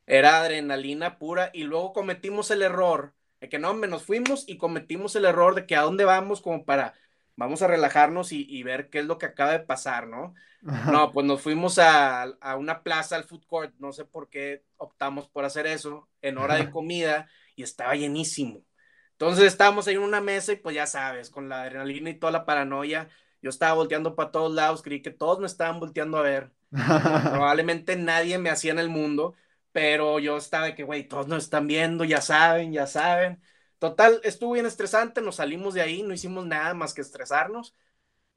[0.06, 4.56] era adrenalina pura y luego cometimos el error de que no, hombre, nos fuimos y
[4.56, 6.94] cometimos el error de que a dónde vamos como para,
[7.36, 10.34] vamos a relajarnos y, ver qué es lo que acaba de pasar, ¿no?
[10.62, 14.64] No, pues nos fuimos a, a, una plaza, al food court, no sé por qué
[14.78, 18.64] optamos por hacer eso, en hora de comida y estaba llenísimo.
[19.12, 22.32] Entonces estábamos ahí en una mesa y pues ya sabes, con la adrenalina y toda
[22.32, 23.10] la paranoia,
[23.44, 26.52] yo estaba volteando para todos lados, creí que todos me estaban volteando a ver.
[26.72, 29.36] Probablemente nadie me hacía en el mundo,
[29.72, 33.42] pero yo estaba de que, güey, todos nos están viendo, ya saben, ya saben.
[33.80, 37.76] Total, estuvo bien estresante, nos salimos de ahí, no hicimos nada más que estresarnos.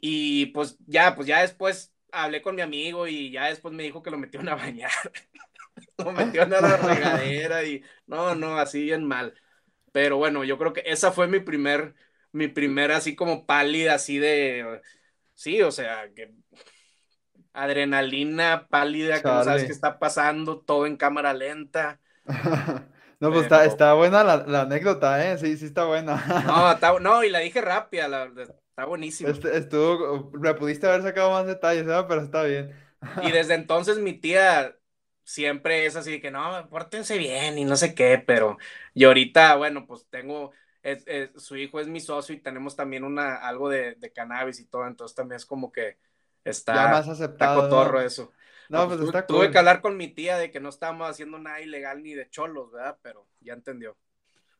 [0.01, 4.03] Y pues ya, pues ya después hablé con mi amigo y ya después me dijo
[4.03, 4.91] que lo metió a bañar.
[5.99, 9.35] lo metió en la regadera y no, no, así bien mal.
[9.93, 11.95] Pero bueno, yo creo que esa fue mi primer,
[12.37, 14.83] mi primer así como pálida, así de,
[15.35, 16.35] sí, o sea, que
[17.55, 21.99] adrenalina pálida, que no sabes qué está pasando, todo en cámara lenta.
[23.21, 25.39] no, pues está, está, buena la, anécdota, ¿eh?
[25.39, 26.23] Sí, sí está buena.
[26.47, 29.31] no, no, y la dije rápida, la, está buenísimo.
[29.31, 32.05] Este, estuvo, me pudiste haber sacado más detalles, ¿eh?
[32.07, 32.75] pero está bien.
[33.23, 34.77] y desde entonces mi tía
[35.25, 38.59] siempre es así que no, pórtense bien y no sé qué, pero
[38.95, 40.53] yo ahorita, bueno, pues tengo
[41.37, 45.15] su hijo es mi socio y tenemos también una, algo de, cannabis y todo, entonces
[45.15, 45.99] también es como que
[46.45, 47.63] está, ya más aceptado.
[47.63, 48.33] cotorro eso.
[48.69, 51.39] No, pues, está tuve, tuve que hablar con mi tía de que no estábamos haciendo
[51.39, 52.99] nada ilegal ni de cholos, ¿verdad?
[53.03, 53.97] Pero ya entendió.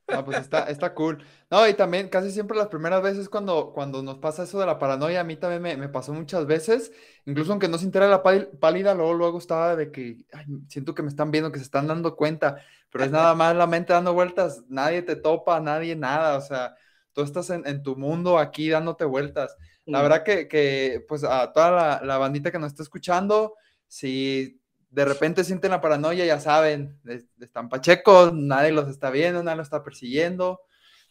[0.09, 1.25] No, pues está, está cool.
[1.51, 4.79] No, y también casi siempre las primeras veces cuando, cuando nos pasa eso de la
[4.79, 6.93] paranoia, a mí también me, me pasó muchas veces,
[7.25, 10.25] incluso aunque no se entera la pálida, luego, luego estaba de que
[10.69, 13.67] siento que me están viendo, que se están dando cuenta, pero es nada más la
[13.67, 16.77] mente dando vueltas, nadie te topa, nadie nada, o sea,
[17.13, 19.57] tú estás en, en tu mundo aquí dándote vueltas.
[19.87, 23.55] La verdad que, que, pues a toda la, la bandita que nos está escuchando,
[23.89, 24.61] si
[24.97, 26.99] de repente sienten la paranoia, ya saben,
[27.39, 30.63] están pachecos, nadie los está viendo, nadie los está persiguiendo,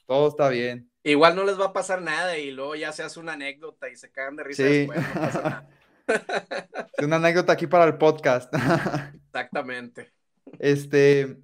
[0.08, 0.90] todo está bien.
[1.04, 3.96] Igual no les va a pasar nada y luego ya se hace una anécdota y
[3.96, 5.70] se cagan de risa después, no pasa nada.
[6.98, 8.52] Es una anécdota aquí para el podcast.
[9.28, 10.12] Exactamente.
[10.58, 11.38] Este,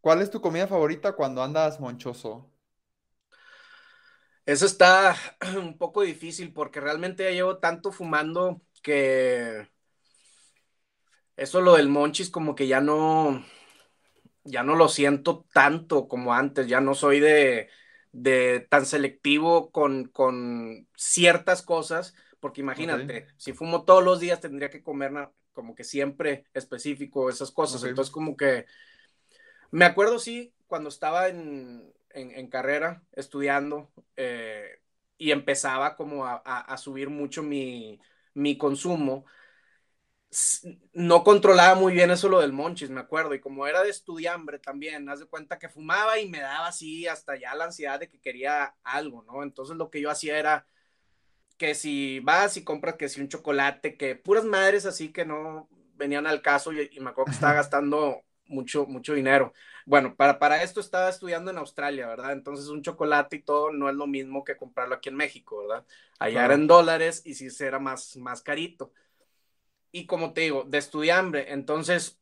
[0.00, 2.52] ¿cuál es tu comida favorita cuando andas monchoso?
[4.46, 5.16] Eso está
[5.56, 9.66] un poco difícil porque realmente ya llevo tanto fumando que
[11.38, 13.44] eso lo del monchis como que ya no,
[14.44, 17.68] ya no lo siento tanto como antes, ya no soy de,
[18.12, 24.68] de tan selectivo con, con, ciertas cosas, porque imagínate, si fumo todos los días tendría
[24.68, 25.12] que comer
[25.52, 28.66] como que siempre específico esas cosas, entonces como que
[29.70, 34.80] me acuerdo sí, cuando estaba en, en, carrera estudiando eh,
[35.18, 38.00] y empezaba como a, a subir mucho mi,
[38.34, 39.24] mi consumo,
[40.92, 44.58] no controlaba muy bien eso lo del monchis, me acuerdo, y como era de estudiambre
[44.58, 48.08] también, haz de cuenta que fumaba y me daba así hasta ya la ansiedad de
[48.08, 49.42] que quería algo, ¿no?
[49.42, 50.66] Entonces lo que yo hacía era
[51.56, 55.68] que si vas y compras que si un chocolate, que puras madres así que no
[55.94, 59.54] venían al caso y, me acuerdo que estaba gastando mucho, mucho dinero.
[59.86, 62.32] Bueno, para, para esto estaba estudiando en Australia, ¿verdad?
[62.32, 65.86] Entonces un chocolate y todo no es lo mismo que comprarlo aquí en México, ¿verdad?
[66.18, 68.92] Allá era en dólares y sí era más, más carito
[69.92, 71.52] y como te digo, de estudiambre.
[71.52, 72.18] Entonces,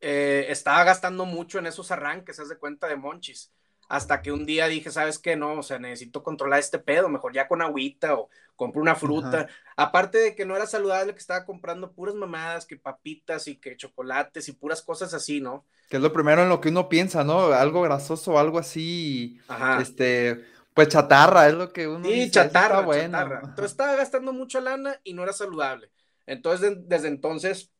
[0.00, 3.52] eh, estaba gastando mucho en esos arranques, haz de cuenta de monchis.
[3.88, 5.36] Hasta que un día dije, ¿sabes qué?
[5.36, 9.46] No, o sea, necesito controlar este pedo, mejor ya con agüita o compro una fruta.
[9.76, 13.76] Aparte de que no era saludable, que estaba comprando puras mamadas, que papitas y que
[13.76, 15.64] chocolates y puras cosas así, ¿no?
[15.88, 17.52] Que es lo primero en lo que uno piensa, ¿no?
[17.52, 19.38] Algo grasoso, algo así,
[19.80, 20.44] este,
[20.74, 22.32] pues chatarra, es lo que uno sí, dice.
[22.32, 23.16] chatarra, bueno.
[23.16, 23.40] chatarra.
[23.44, 25.90] Entonces estaba gastando mucha lana y no era saludable.
[26.26, 27.72] Entonces, desde entonces,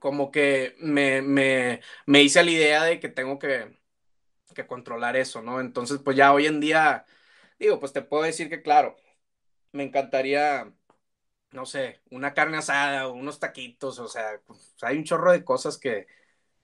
[0.00, 3.78] como que me, me, me, hice la idea de que tengo que,
[4.54, 5.60] que controlar eso, ¿no?
[5.60, 7.04] Entonces, pues ya hoy en día,
[7.58, 8.96] digo, pues te puedo decir que, claro,
[9.72, 10.72] me encantaría,
[11.52, 15.78] no sé, una carne asada unos taquitos, o sea, pues, hay un chorro de cosas
[15.78, 16.06] que,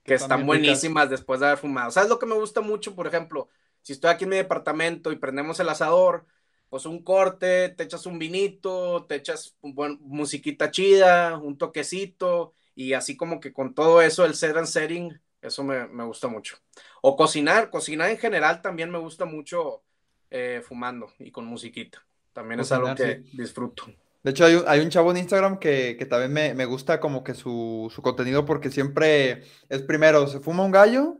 [0.04, 1.90] que están buenísimas después de haber fumado.
[1.90, 2.94] ¿Sabes lo que me gusta mucho?
[2.94, 3.48] Por ejemplo,
[3.82, 6.26] si estoy aquí en mi departamento y prendemos el asador,
[6.72, 12.54] pues un corte, te echas un vinito, te echas un buen musiquita chida, un toquecito,
[12.74, 16.28] y así como que con todo eso, el set and setting, eso me, me gusta
[16.28, 16.56] mucho.
[17.02, 19.82] O cocinar, cocinar en general también me gusta mucho
[20.30, 22.02] eh, fumando y con musiquita.
[22.32, 23.84] También es algo que disfruto.
[24.22, 27.00] De hecho, hay un, hay un, chavo en Instagram que, que también me, me, gusta
[27.00, 31.18] como que su, su, contenido porque siempre es primero, se fuma un gallo,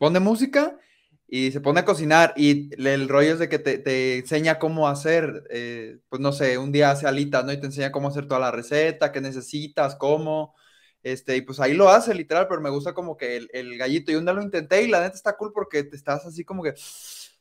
[0.00, 0.76] pone música
[1.32, 4.88] y se pone a cocinar y el rollo es de que te, te enseña cómo
[4.88, 7.52] hacer, eh, pues no sé, un día hace alitas, ¿no?
[7.52, 10.56] Y te enseña cómo hacer toda la receta, qué necesitas, cómo,
[11.04, 14.10] este, y pues ahí lo hace literal, pero me gusta como que el, el gallito,
[14.10, 16.64] y un día lo intenté y la neta está cool porque te estás así como
[16.64, 16.74] que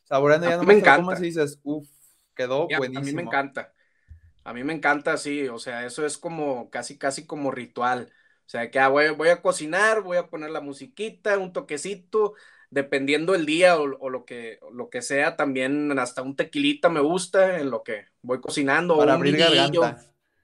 [0.03, 1.03] saboreando, ya no me encanta.
[1.03, 1.89] Cómo dices, uff,
[2.35, 2.99] quedó buenísimo.
[2.99, 3.73] A mí me encanta,
[4.43, 8.11] a mí me encanta, sí, o sea, eso es como casi, casi como ritual,
[8.45, 12.35] o sea, que ah, voy, voy a cocinar, voy a poner la musiquita, un toquecito,
[12.71, 17.59] dependiendo el día o, lo, que, lo que sea, también hasta un tequilita me gusta
[17.59, 18.97] en lo que voy cocinando.
[18.97, 19.95] Para abrir vinillo.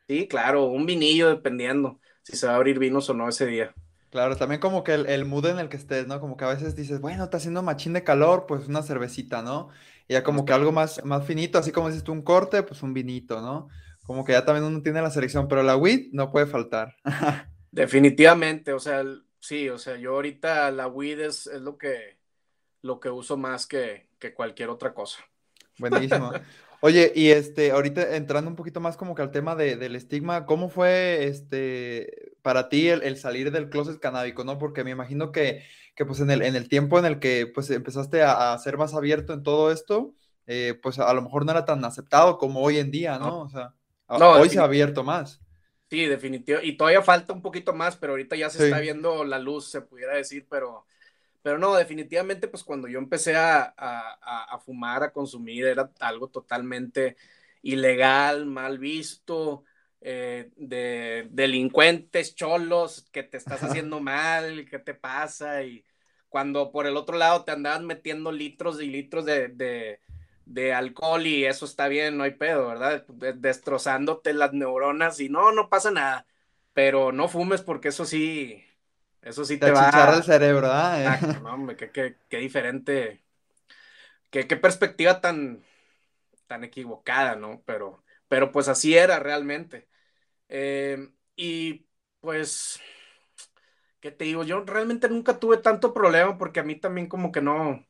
[0.08, 3.74] Sí, claro, un vinillo dependiendo si se va a abrir vinos o no ese día.
[4.10, 6.20] Claro, también como que el, mood en el que estés, ¿no?
[6.20, 9.70] Como que a veces dices, bueno, está haciendo machín de calor, pues una cervecita, ¿no?
[10.08, 12.82] Y ya como que algo más, más finito, así como dices tú, un corte, pues
[12.82, 13.68] un vinito, ¿no?
[14.06, 16.96] Como que ya también uno tiene la selección, pero la weed no puede faltar.
[17.72, 19.04] Definitivamente, o sea,
[19.40, 22.15] sí, o sea, yo ahorita la weed es, es lo que
[22.86, 25.20] lo que uso más que, cualquier otra cosa.
[25.80, 26.32] Buenísimo.
[26.82, 30.70] Oye, y este, ahorita entrando un poquito más como que al tema del estigma, ¿cómo
[30.70, 34.60] fue este para ti el, salir del closet canábico, no?
[34.60, 35.64] Porque me imagino que,
[35.98, 39.34] pues en el, en el tiempo en el que pues empezaste a, ser más abierto
[39.34, 40.14] en todo esto,
[40.46, 43.42] eh, pues a lo mejor no era tan aceptado como hoy en día, ¿no?
[43.42, 43.74] O sea,
[44.08, 45.42] hoy se ha abierto más.
[45.90, 46.60] Sí, definitivo.
[46.62, 49.82] Y todavía falta un poquito más, pero ahorita ya se está viendo la luz, se
[49.82, 50.86] pudiera decir, pero
[51.46, 57.18] pero no, definitivamente, pues cuando yo empecé a, a, fumar, a consumir, era algo totalmente
[57.62, 59.64] ilegal, mal visto.
[60.02, 65.86] eh, de delincuentes, cholos, que te estás haciendo mal, qué te pasa, y
[66.30, 69.50] cuando por el otro lado te andabas metiendo litros y litros de,
[70.46, 73.06] de, alcohol y eso está bien, no hay pedo, ¿verdad?
[73.36, 76.26] Destrozándote las neuronas y no, no pasa nada,
[76.74, 78.64] pero no fumes porque eso sí,
[79.26, 81.42] eso sí te, te va el cerebro, ¿verdad?
[81.42, 83.26] no, qué, diferente,
[84.30, 85.64] qué, qué perspectiva tan,
[86.48, 87.62] tan equivocada, ¿no?
[87.66, 89.90] Pero, pero pues así era realmente.
[90.48, 91.88] Eh, y
[92.22, 92.80] pues,
[94.00, 94.44] ¿qué te digo?
[94.44, 97.86] Yo realmente nunca tuve tanto problema porque a mí también como que no,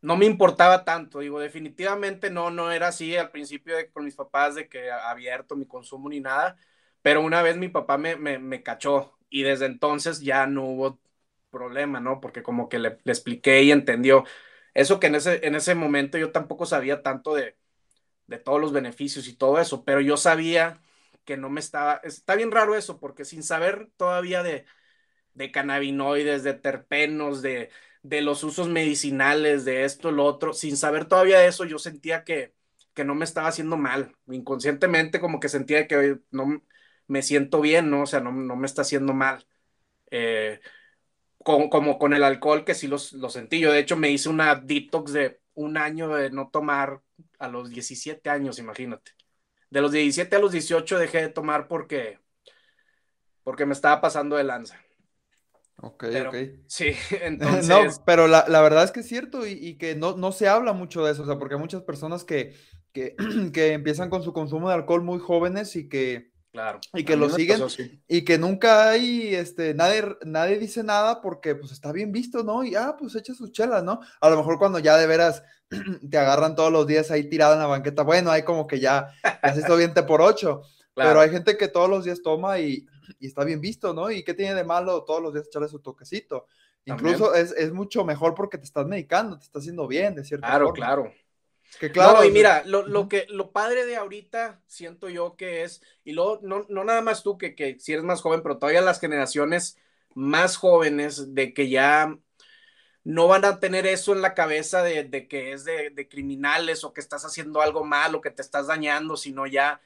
[0.00, 1.20] no me importaba tanto.
[1.20, 5.66] Digo, definitivamente no, no era así al principio con mis papás de que abierto mi
[5.66, 6.56] consumo ni nada,
[7.02, 11.00] pero una vez mi papá me, me, cachó y desde entonces ya no hubo
[11.50, 12.20] problema, ¿no?
[12.20, 14.24] Porque como que le, le, expliqué y entendió.
[14.74, 17.56] Eso que en ese, en ese momento yo tampoco sabía tanto de,
[18.26, 20.80] de todos los beneficios y todo eso, pero yo sabía
[21.24, 24.66] que no me estaba, está bien raro eso, porque sin saber todavía de,
[25.34, 27.70] de cannabinoides, de terpenos, de,
[28.02, 32.54] de los usos medicinales, de esto, lo otro, sin saber todavía eso, yo sentía que,
[32.94, 36.62] que no me estaba haciendo mal, inconscientemente como que sentía que no
[37.10, 38.02] me siento bien, ¿no?
[38.02, 39.44] O sea, no, no me está haciendo mal.
[40.12, 40.60] Eh,
[41.42, 43.58] como con el alcohol, que sí lo sentí.
[43.58, 47.00] Yo, de hecho, me hice una detox de un año de no tomar
[47.38, 49.12] a los 17 años, imagínate.
[49.70, 52.18] De los 17 a los 18 dejé de tomar porque,
[53.42, 54.80] porque me estaba pasando de lanza.
[55.76, 56.36] Ok, ok.
[56.66, 56.92] Sí,
[57.22, 57.68] entonces.
[57.68, 61.04] No, pero la, verdad es que es cierto y, que no, no, se habla mucho
[61.04, 62.54] de eso, o sea, porque hay muchas personas que,
[62.92, 63.16] que,
[63.52, 66.80] que empiezan con su consumo de alcohol muy jóvenes y que, Claro.
[66.94, 67.62] Y que lo siguen
[68.08, 72.64] y que nunca hay, este, nadie, nadie dice nada porque pues está bien visto, ¿no?
[72.64, 74.00] Y ah, pues echa sus chelas, ¿no?
[74.20, 75.44] A lo mejor cuando ya de veras
[76.10, 79.12] te agarran todos los días ahí tirado en la banqueta, bueno, hay como que ya,
[79.22, 80.62] ya se bien por ocho,
[80.94, 82.84] pero hay gente que todos los días toma y,
[83.20, 84.10] y, está bien visto, ¿no?
[84.10, 86.46] ¿Y qué tiene de malo todos los días echarle su toquecito?
[86.84, 90.48] Incluso es, es, mucho mejor porque te estás medicando, te está haciendo bien, de cierta
[90.48, 90.84] claro, forma.
[90.84, 91.19] Claro, claro.
[91.78, 95.82] Que claro, y mira, lo, lo, que, lo padre de ahorita siento yo que es,
[96.04, 98.80] y luego no, no nada más tú que, que si eres más joven, pero todavía
[98.82, 99.78] las generaciones
[100.14, 102.18] más jóvenes de que ya
[103.04, 106.84] no van a tener eso en la cabeza de, de que es de, de, criminales
[106.84, 109.80] o que estás haciendo algo mal o que te estás dañando, sino ya,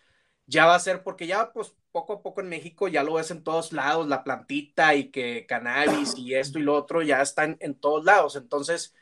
[0.46, 3.30] ya va a ser, porque ya pues poco a poco en México ya lo ves
[3.30, 7.56] en todos lados, la plantita y que cannabis y esto y lo otro ya están
[7.60, 8.36] en todos lados.
[8.36, 8.94] Entonces,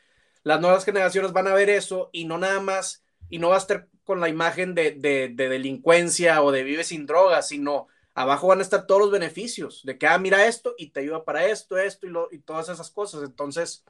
[0.43, 3.59] las nuevas generaciones van a ver eso y no nada más, y no va a
[3.59, 8.59] estar con la imagen de, de, delincuencia o de vive sin drogas, sino abajo van
[8.59, 11.77] a estar todos los beneficios de que, ah, mira esto y te ayuda para esto,
[11.77, 13.23] esto y, todas esas cosas.
[13.23, 13.85] Entonces,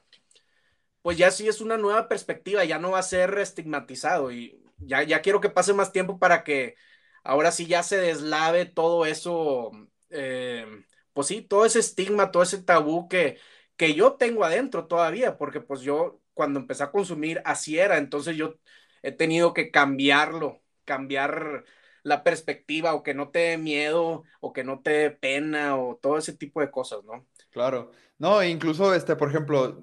[1.02, 5.02] pues ya sí es una nueva perspectiva, ya no va a ser estigmatizado y ya,
[5.02, 6.76] ya quiero que pase más tiempo para que
[7.24, 9.72] ahora sí ya se deslave todo eso,
[10.10, 10.66] eh,
[11.12, 13.38] pues sí, todo ese estigma, todo ese tabú que,
[13.76, 18.36] que yo tengo adentro todavía, porque pues yo cuando empecé a consumir así era, entonces
[18.36, 18.56] yo
[19.02, 21.64] he tenido que cambiarlo, cambiar
[22.02, 25.96] la perspectiva o que no te dé miedo o que no te dé pena o
[25.96, 27.26] todo ese tipo de cosas, ¿no?
[27.50, 27.92] Claro.
[28.18, 29.82] No, incluso, este, por ejemplo,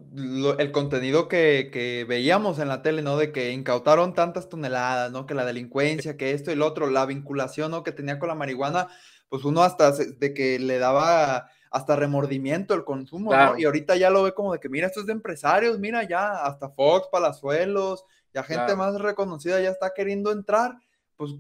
[0.58, 3.18] el contenido que, que, veíamos en la tele, ¿no?
[3.18, 5.26] De que incautaron tantas toneladas, ¿no?
[5.26, 7.84] Que la delincuencia, que esto y lo otro, la vinculación, ¿no?
[7.84, 8.88] Que tenía con la marihuana,
[9.28, 13.58] pues uno hasta de que le daba hasta remordimiento el consumo, ¿no?
[13.58, 16.44] Y ahorita ya lo ve como de que, mira, esto es de empresarios, mira, ya
[16.44, 18.04] hasta Fox, Palazuelos,
[18.34, 20.78] ya gente más reconocida ya está queriendo entrar,
[21.16, 21.32] pues,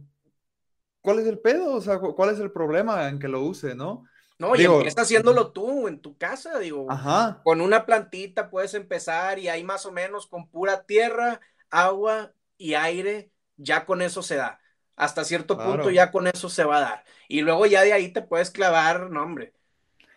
[1.01, 1.73] ¿cuál es el pedo?
[1.73, 4.05] O sea, ¿cuál es el problema en que lo use, no?
[4.39, 6.89] No, y empieza haciéndolo tú en tu casa, digo.
[6.89, 7.41] Ajá.
[7.43, 12.73] Con una plantita puedes empezar y ahí más o menos con pura tierra, agua y
[12.73, 14.59] aire, ya con eso se da.
[14.95, 17.03] Hasta cierto punto ya con eso se va a dar.
[17.27, 19.53] Y luego ya de ahí te puedes clavar, no, hombre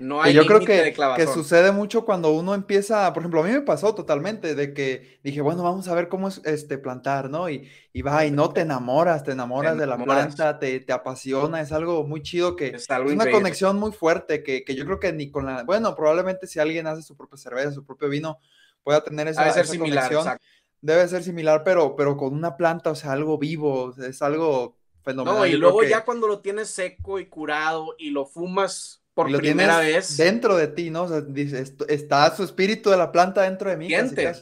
[0.04, 3.52] no hay yo creo que, que sucede mucho cuando uno empieza, por ejemplo, a mí
[3.52, 7.48] me pasó totalmente de que dije, bueno, vamos a ver cómo es este plantar, ¿no?
[7.48, 11.62] Y, y va y no te enamoras, te enamoras de la planta, te, te, apasiona,
[11.62, 15.12] es algo muy chido que es, una conexión muy fuerte que, que, yo creo que
[15.12, 18.38] ni con la, bueno, probablemente si alguien hace su propia cerveza, su propio vino,
[18.82, 20.38] pueda tener esa, ser similar, conexión.
[20.82, 25.38] Debe ser similar, pero, pero con una planta, o sea, algo vivo, es algo fenomenal.
[25.38, 29.78] No, y luego ya cuando lo tienes seco y curado y lo fumas por primera
[29.78, 30.16] vez.
[30.16, 31.04] Dentro de ti, ¿no?
[31.04, 33.88] O sea, dice, está su espíritu de la planta dentro de mí.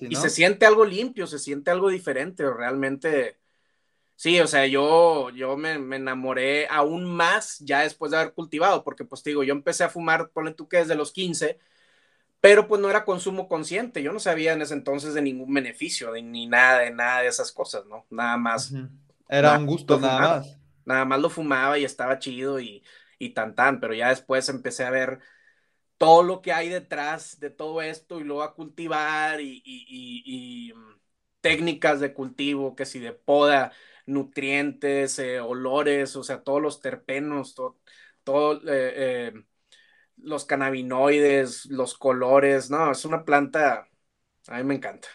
[0.08, 3.36] Y se siente algo limpio, se siente algo diferente, realmente.
[4.16, 9.04] Sí, o sea, yo, yo me, enamoré aún más ya después de haber cultivado, porque
[9.04, 11.58] pues te digo, yo empecé a fumar, ponle tú que desde los 15,
[12.40, 16.12] pero pues no era consumo consciente, yo no sabía en ese entonces de ningún beneficio,
[16.12, 18.06] de, ni nada, de nada de esas cosas, ¿no?
[18.10, 18.72] Nada más.
[19.28, 20.58] Era un gusto nada más.
[20.84, 22.82] nada más lo fumaba y estaba chido y,
[23.24, 25.20] y tan tan, pero ya después empecé a ver
[25.98, 31.00] todo lo que hay detrás de todo esto y luego a cultivar y, mm,
[31.40, 33.72] técnicas de cultivo, que si de poda,
[34.06, 37.54] nutrientes, eh, olores, o sea, todos los terpenos,
[38.24, 39.32] todo, eh, eh,
[40.16, 43.88] los cannabinoides, los colores, no, es una planta,
[44.48, 45.08] a mí me encanta.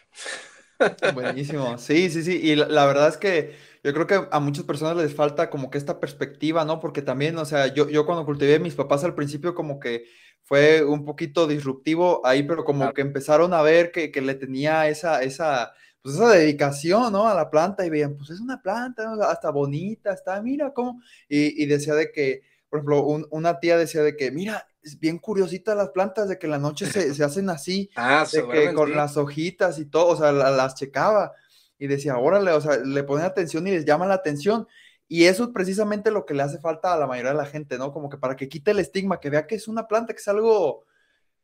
[1.13, 4.97] Buenísimo, sí, sí, sí, y la verdad es que yo creo que a muchas personas
[4.97, 6.79] les falta como que esta perspectiva, ¿no?
[6.79, 10.05] Porque también, o sea, yo, yo cuando cultivé mis papás al principio como que
[10.43, 15.21] fue un poquito disruptivo ahí, pero como que empezaron a ver que, le tenía esa,
[15.21, 17.27] esa, pues esa dedicación, ¿no?
[17.27, 21.65] A la planta y veían, pues es una planta, hasta bonita, está, mira cómo, y,
[21.65, 25.89] decía de que, por ejemplo, una tía decía de que, mira, es bien curiosita las
[25.89, 29.85] plantas, de que la noche se, hacen así, ah, de que con las hojitas y
[29.85, 31.33] todo, o sea, las checaba
[31.79, 34.67] y decía, órale, o sea, le ponen atención y les llama la atención.
[35.07, 37.77] Y eso es precisamente lo que le hace falta a la mayoría de la gente,
[37.77, 37.93] ¿no?
[37.93, 40.27] Como que para que quite el estigma, que vea que es una planta, que es
[40.27, 40.85] algo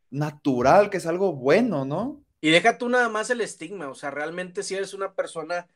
[0.10, 2.24] natural, que es algo bueno, ¿no?
[2.42, 5.68] Y deja tú nada más el estigma, o sea, realmente si eres una persona,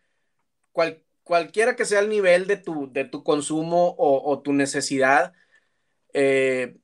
[0.74, 5.34] cual, cualquiera que sea el nivel de tu, de tu consumo o, tu necesidad,
[6.14, 6.78] eh,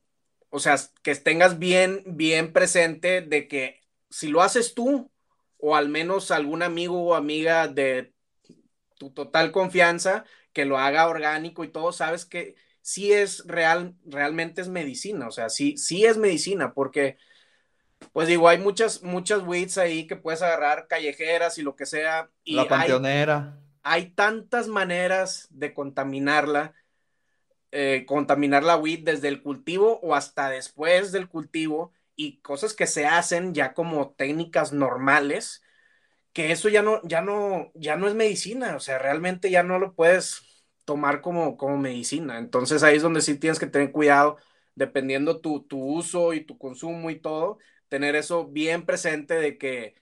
[0.50, 5.12] o sea, que tengas bien, bien presente de que si lo haces tú,
[5.66, 8.12] o al menos algún amigo o amiga de
[8.98, 14.60] tu total confianza, que lo haga orgánico y todo, sabes que sí es real, realmente
[14.60, 17.16] es medicina, o sea, sí, sí es medicina, porque,
[18.12, 22.30] pues digo, hay muchas, muchas weeds ahí que puedes agarrar, callejeras y lo que sea.
[22.44, 23.58] Y La panteonera.
[23.84, 26.74] Hay, tantas maneras de contaminarla,
[27.72, 32.88] eh, contaminar la weed desde el cultivo o hasta después del cultivo y cosas que
[32.88, 35.64] se hacen ya como técnicas normales
[36.34, 39.80] que eso ya no, ya no, ya no es medicina, o sea, realmente ya no
[39.80, 40.42] lo puedes
[40.84, 42.40] tomar como, como medicina.
[42.40, 44.38] Entonces ahí es donde sí tienes que tener cuidado,
[44.76, 49.96] dependiendo tu, tu uso y tu consumo y todo, tener eso bien presente de que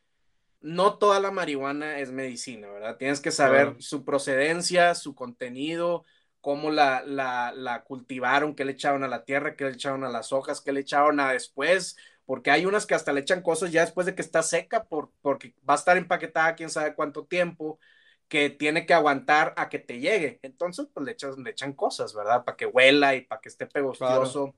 [0.61, 2.97] no toda la marihuana es medicina, ¿verdad?
[2.97, 6.05] Tienes que saber su procedencia, su contenido,
[6.41, 10.09] cómo la, la, la, cultivaron, qué le echaron a la tierra, qué le echaron a
[10.09, 13.71] las hojas, qué le echaron a después, porque hay unas que hasta le echan cosas
[13.71, 17.25] ya después de que está seca, por, porque va a estar empaquetada quién sabe cuánto
[17.25, 17.79] tiempo,
[18.27, 20.39] que tiene que aguantar a que te llegue.
[20.41, 22.43] Entonces, pues le, echan, le echan cosas, ¿verdad?
[22.43, 24.55] Para que huela y para que esté pegostioso.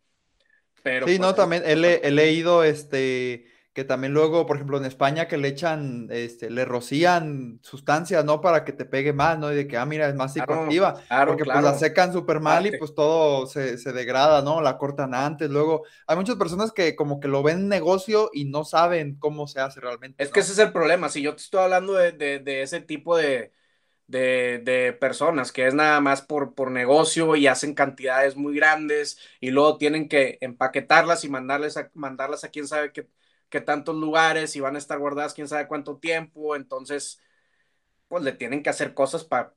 [0.84, 4.86] Pero, sí, no, pues, también he, he, leído este que también luego, por ejemplo, en
[4.86, 8.39] España que le echan, este, le rocían sustancias, ¿no?
[8.39, 9.51] Para que te pegue más, ¿no?
[9.51, 11.01] Y de que, ah, mira, es más psicoactiva.
[11.26, 14.61] porque pues la secan súper mal y pues todo se, degrada, ¿no?
[14.61, 15.49] La cortan antes.
[15.49, 19.59] Luego, hay muchas personas que como que lo ven negocio y no saben cómo se
[19.59, 20.24] hace realmente.
[20.24, 21.09] Es que ese es el problema.
[21.09, 23.53] Si yo te estoy hablando de, ese tipo de,
[24.05, 29.49] de, personas, que es nada más por, por negocio y hacen cantidades muy grandes y
[29.49, 33.07] luego tienen que empaquetarlas y mandarles a, mandarlas a quién sabe qué
[33.53, 37.21] que tantos lugares y van a estar guardadas quién sabe cuánto tiempo, entonces,
[38.07, 39.53] pues le tienen que hacer cosas para...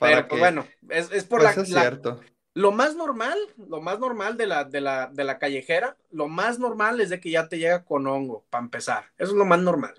[0.00, 2.20] Pero, pues bueno, es, por pues la, cierto.
[2.54, 6.58] Lo más normal, lo más normal de la, de, la, de la callejera, lo más
[6.58, 9.04] normal es de que ya te llega con hongo, para empezar.
[9.16, 9.94] Eso es lo más normal.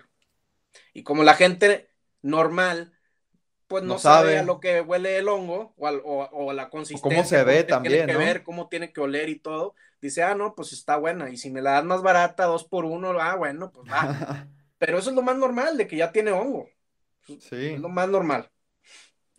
[0.93, 1.87] Y como la gente
[2.21, 2.94] normal
[3.75, 4.37] pues no, sabe.
[4.37, 7.17] a lo que huele el hongo o, o, la consistencia.
[7.17, 9.75] cómo se ve también, tiene que ver, cómo tiene que oler y todo.
[9.99, 11.29] Dice, ah, no, pues está buena.
[11.29, 14.47] Y si me la das más barata, dos por uno, ah, bueno, pues va.
[14.77, 16.69] Pero eso es lo más normal, de que ya tiene hongo.
[17.27, 17.73] Sí.
[17.73, 18.49] Es lo más normal.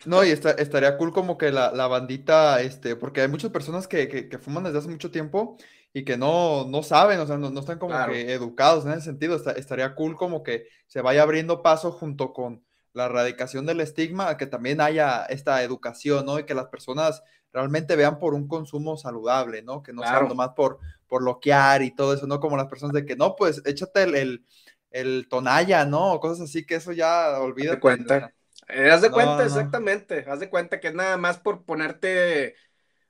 [0.04, 4.64] No, y estaría cool como que la, bandita, este, porque hay muchas personas que, fuman
[4.64, 5.56] desde hace mucho tiempo
[5.94, 9.36] y que no, no saben, o sea, no, están como que educados en ese sentido.
[9.56, 12.65] estaría cool como que se vaya abriendo paso junto con
[12.96, 16.38] la erradicación del estigma, que también haya esta educación, ¿no?
[16.38, 17.22] Y que las personas
[17.52, 19.82] realmente vean por un consumo saludable, ¿no?
[19.82, 22.40] Que no sea nomás por, por loquear y todo eso, ¿no?
[22.40, 24.46] Como las personas de que, no, pues échate el,
[24.90, 26.14] el, tonalla, ¿no?
[26.14, 27.72] O cosas así, que eso ya olvida.
[27.72, 28.32] Haz de cuenta.
[28.68, 30.24] Eh, haz de cuenta, exactamente.
[30.26, 32.54] Haz de cuenta que es nada más por ponerte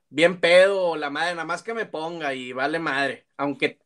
[0.09, 3.25] bien pedo, la madre, nada más que me ponga y vale madre.
[3.37, 3.79] Aunque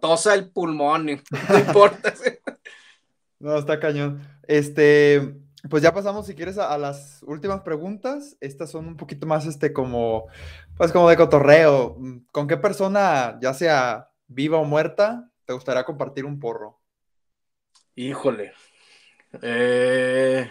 [0.00, 1.06] tosa el pulmón,
[1.48, 2.14] no importa.
[3.40, 4.22] no, está cañón.
[4.46, 5.34] Este,
[5.68, 8.36] pues ya pasamos, si quieres, a, las últimas preguntas.
[8.40, 10.26] Estas son un poquito más, este, como,
[10.76, 11.96] pues como de cotorreo.
[12.30, 16.80] ¿Con qué persona, ya sea viva o muerta, te gustaría compartir un porro?
[17.96, 18.52] Híjole.
[19.42, 20.48] Eh,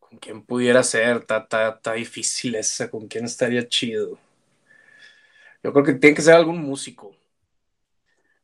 [0.00, 1.18] ¿Con quién pudiera ser?
[1.18, 2.90] Está, difícil esa.
[2.90, 4.18] ¿Con quién estaría chido?
[5.62, 7.14] Yo creo que tiene que ser algún músico.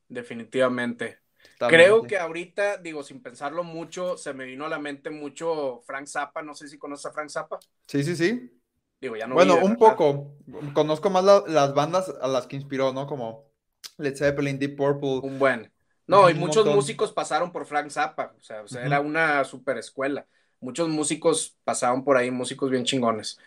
[0.08, 1.23] Definitivamente.
[1.58, 6.06] Creo que ahorita, digo, sin pensarlo mucho, se me vino a la mente mucho Frank
[6.06, 6.42] Zappa.
[6.42, 7.58] No sé si conoces a Frank Zappa.
[7.86, 8.60] Sí, sí, sí.
[9.00, 10.36] Digo, ya no bueno, un poco.
[10.72, 13.06] Conozco más las bandas a las que inspiró, ¿no?
[13.06, 13.50] Como
[13.98, 15.20] Led Zeppelin, Deep Purple.
[15.22, 15.72] Un buen.
[16.06, 18.34] No, y muchos músicos pasaron por Frank Zappa.
[18.38, 20.26] O sea, o sea era una super escuela.
[20.60, 23.38] Muchos músicos pasaron por ahí, músicos bien chingones.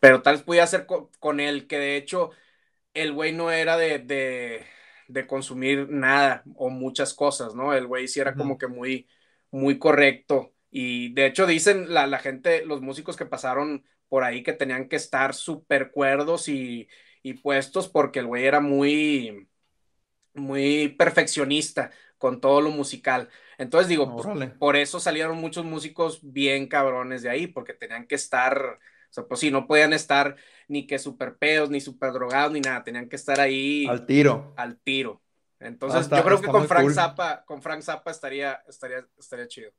[0.00, 2.30] Pero tal vez podía ser con, él, que de hecho
[2.94, 4.66] el güey no era de de
[5.26, 7.74] consumir nada o muchas cosas, ¿no?
[7.74, 9.08] El güey sí era como que muy,
[9.50, 10.54] muy correcto.
[10.70, 14.88] Y de hecho dicen la, la, gente, los músicos que pasaron por ahí que tenían
[14.88, 16.88] que estar súper cuerdos y,
[17.22, 19.48] y, puestos porque el güey era muy,
[20.34, 23.28] muy perfeccionista con todo lo musical.
[23.58, 24.16] Entonces digo,
[24.58, 28.78] por eso salieron muchos músicos bien cabrones de ahí, porque tenían que estar
[29.14, 30.36] sea, pues sí, no podían estar
[30.68, 32.82] ni que super peos, ni super drogados, ni nada.
[32.82, 33.86] Tenían que estar ahí.
[33.86, 34.54] Al tiro.
[34.56, 35.22] Al tiro.
[35.60, 39.70] Entonces, yo creo que con Frank, Zappa, con Frank Zappa estaría, estaría, estaría chido.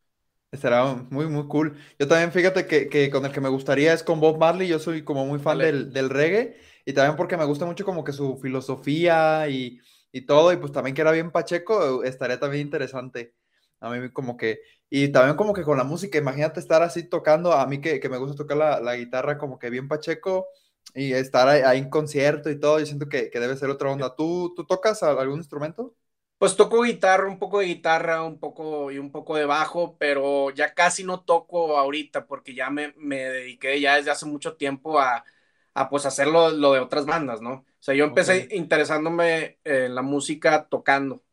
[0.51, 1.75] Estará muy, muy cool.
[1.97, 4.67] Yo también, fíjate que, que, con el que me gustaría es con Bob Marley.
[4.67, 8.03] Yo soy como muy fan del, del, reggae y también porque me gusta mucho como
[8.03, 9.79] que su filosofía y,
[10.11, 10.53] y todo.
[10.53, 13.33] Y pues también que era bien Pacheco, estaría también interesante.
[13.79, 14.59] A mí como que,
[14.95, 18.09] y también como que con la música, imagínate estar así tocando, a mí que, que
[18.09, 20.45] me gusta tocar la, la, guitarra como que bien pacheco
[20.93, 24.15] y estar ahí, en concierto y todo, yo siento que, que, debe ser otra onda.
[24.15, 25.95] ¿Tú, ¿Tú tocas algún instrumento?
[26.37, 30.51] Pues toco guitarra, un poco de guitarra, un poco y un poco de bajo, pero
[30.51, 34.99] ya casi no toco ahorita porque ya me, me dediqué ya desde hace mucho tiempo
[34.99, 35.25] a,
[35.73, 37.53] a pues hacer lo, lo, de otras bandas, ¿no?
[37.53, 41.23] O sea, yo empecé interesándome en la música tocando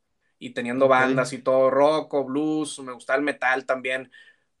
[0.41, 4.11] y teniendo bandas y todo, rock o blues, me gustaba el metal también,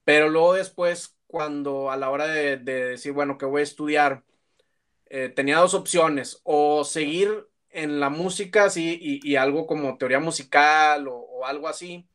[0.03, 4.23] pero luego después, cuando a la hora de, decir, bueno, ¿qué voy a estudiar?
[5.07, 11.07] Eh, tenía dos opciones, o seguir en la música, sí, y, algo como teoría musical
[11.09, 12.07] o, algo así,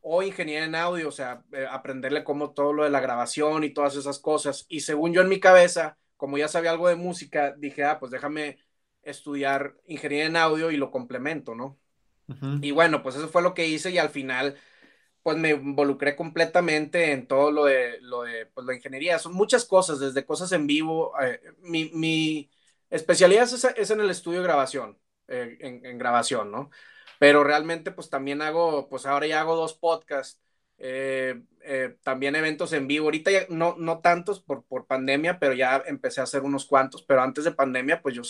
[0.00, 3.74] o ingeniería en audio, o sea, eh, aprenderle como todo lo de la grabación y
[3.74, 4.66] todas esas cosas.
[4.68, 8.12] Y según yo en mi cabeza, como ya sabía algo de música, dije, ah, pues
[8.12, 8.58] déjame
[9.02, 11.78] estudiar ingeniería en audio y lo complemento, ¿no?
[12.62, 14.56] Y bueno, pues eso fue lo que hice y al final,
[15.22, 19.18] pues me involucré completamente en todo lo de, lo de pues, la ingeniería.
[19.18, 21.12] Son muchas cosas, desde cosas en vivo.
[21.22, 22.50] Eh, mi, mi,
[22.90, 23.44] especialidad
[23.76, 24.98] es, en el estudio de grabación,
[25.28, 26.70] eh, en, grabación, ¿no?
[27.18, 30.40] Pero realmente, pues también hago, pues ahora ya hago dos podcasts.
[30.78, 31.42] Eh,
[32.02, 33.06] también eventos en vivo.
[33.06, 37.02] Ahorita ya no, no tantos por, por pandemia, pero ya empecé a hacer unos cuantos.
[37.02, 38.22] Pero antes de pandemia, pues yo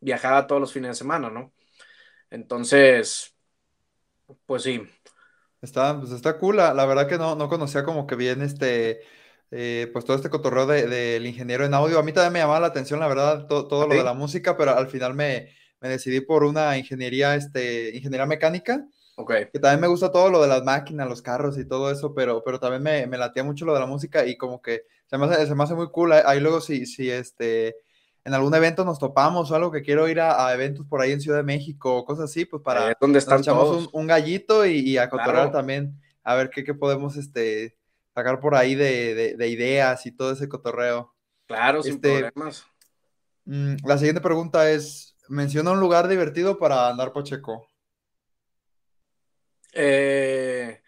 [0.00, 1.52] viajaba todos los fines de semana, ¿no?
[2.30, 3.35] Entonces,
[4.46, 4.82] pues sí.
[5.62, 6.56] Está, pues está cool.
[6.56, 9.00] La, verdad que no, no conocía como que bien este,
[9.50, 11.98] eh, pues todo este cotorreo del ingeniero en audio.
[11.98, 14.76] A mí también me llamaba la atención, la verdad, todo lo de la música, pero
[14.76, 18.86] al final me, decidí por una ingeniería, este, ingeniería mecánica.
[19.18, 19.46] Okay.
[19.50, 22.42] Que también me gusta todo lo de las máquinas, los carros y todo eso, pero,
[22.44, 25.24] pero también me, me latía mucho lo de la música y como que se me
[25.24, 26.12] hace, se me hace muy cool.
[26.12, 27.76] Ahí luego sí, sí, este,
[28.26, 31.20] en algún evento nos topamos o algo que quiero ir a, eventos por ahí en
[31.20, 35.08] Ciudad de México o cosas así, pues para donde están echamos un, gallito y, a
[35.08, 37.78] cotorrear también, a ver qué, qué, podemos este,
[38.12, 41.14] sacar por ahí de, de, ideas y todo ese cotorreo.
[41.46, 42.66] Claro, sin este, problemas.
[43.44, 47.68] Mm, la siguiente pregunta es, menciona un lugar divertido para andar Pacheco.
[49.72, 50.82] Eh,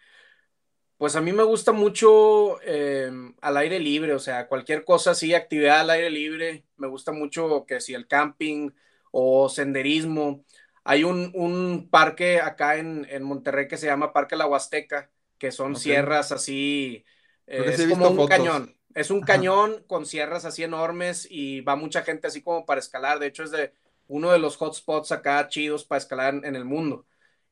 [0.99, 5.33] pues a mí me gusta mucho em, al aire libre, o sea, cualquier cosa así,
[5.33, 6.65] actividad al aire libre.
[6.75, 8.71] Me gusta mucho que si el camping
[9.11, 10.43] o senderismo.
[10.83, 16.33] Hay un, parque acá en, Monterrey que se llama Parque La Huasteca, que son sierras
[16.33, 17.05] así,
[17.47, 18.75] es como un cañón.
[18.93, 23.19] Es un cañón con sierras así enormes y va mucha gente así como para escalar.
[23.19, 23.71] De hecho, es de
[24.09, 27.05] uno de los hotspots acá chidos para escalar en el mundo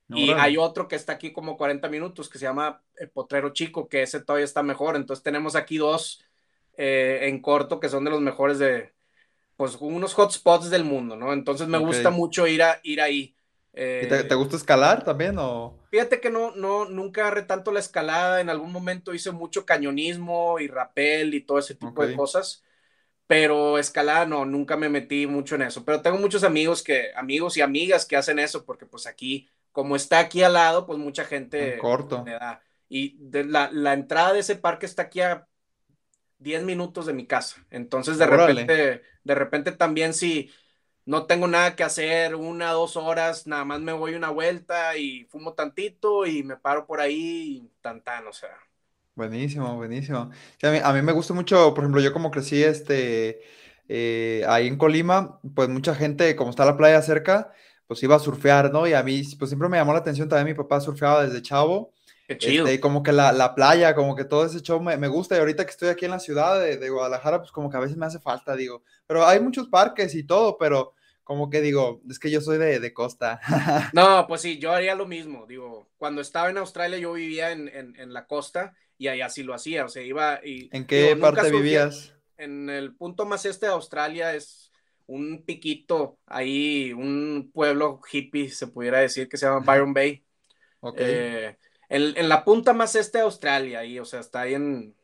[0.10, 3.89] y hay otro que está aquí como 40 minutos que se llama el Potrero Chico,
[3.89, 4.95] que ese todavía está mejor.
[4.95, 6.24] Entonces tenemos aquí dos
[6.78, 8.93] eh, en corto que son de los mejores de,
[9.58, 11.34] pues unos hotspots del mundo, ¿no?
[11.34, 13.36] Entonces me gusta mucho ir, a, ir ahí.
[13.74, 15.78] ¿Y te, gusta escalar también o?
[15.91, 18.39] Fíjate que no, no, nunca agarré tanto la escalada.
[18.39, 22.64] En algún momento hice mucho cañonismo y rapel y todo ese tipo de cosas.
[23.28, 25.84] Pero escalada no, nunca me metí mucho en eso.
[25.84, 29.96] Pero tengo muchos amigos que, amigos y amigas que hacen eso, porque pues aquí como
[29.96, 32.26] está aquí al lado, pues mucha gente corto.
[32.90, 35.48] Y de la, la, entrada de ese parque está aquí a
[36.40, 37.64] 10 minutos de mi casa.
[37.70, 40.50] Entonces, de repente, de repente también si
[41.06, 45.26] no tengo nada que hacer, una, dos horas, nada más me voy una vuelta y
[45.26, 48.58] fumo tantito y me paro por ahí tan tan, o sea.
[49.14, 50.32] Buenísimo, buenísimo.
[50.64, 53.44] a, mí, a, mí, me gusta mucho, por ejemplo, yo como crecí este,
[53.88, 57.54] eh, ahí en Colima, pues mucha gente, como está la playa cerca,
[57.88, 58.86] pues iba a surfear, ¿no?
[58.88, 61.92] Y a mí, pues siempre me llamó la atención, también mi papá surfeaba desde chavo.
[62.28, 62.66] Qué chido.
[62.66, 65.36] Este, y como que la, la, playa, como que todo ese show me, me, gusta.
[65.36, 67.80] Y ahorita que estoy aquí en la ciudad de, de, Guadalajara, pues como que a
[67.80, 68.84] veces me hace falta, digo.
[69.06, 72.82] Pero hay muchos parques y todo, pero como que digo, es que yo soy de,
[72.82, 73.40] de costa.
[73.94, 75.46] no, pues sí, yo haría lo mismo.
[75.46, 79.44] Digo, cuando estaba en Australia, yo vivía en, en, en la costa y allá sí
[79.44, 79.86] lo hacía.
[79.86, 80.70] O sea, iba y.
[80.74, 82.14] ¿En qué digo, parte vivías?
[82.38, 84.66] En el punto más este de Australia es
[85.08, 90.24] un piquito ahí, un pueblo hippie, se pudiera decir, que se llama Byron Bay.
[90.82, 90.97] Ok.
[90.99, 91.58] Eh,
[91.89, 94.95] en, en, la punta más este de Australia, ahí, o sea, está ahí en.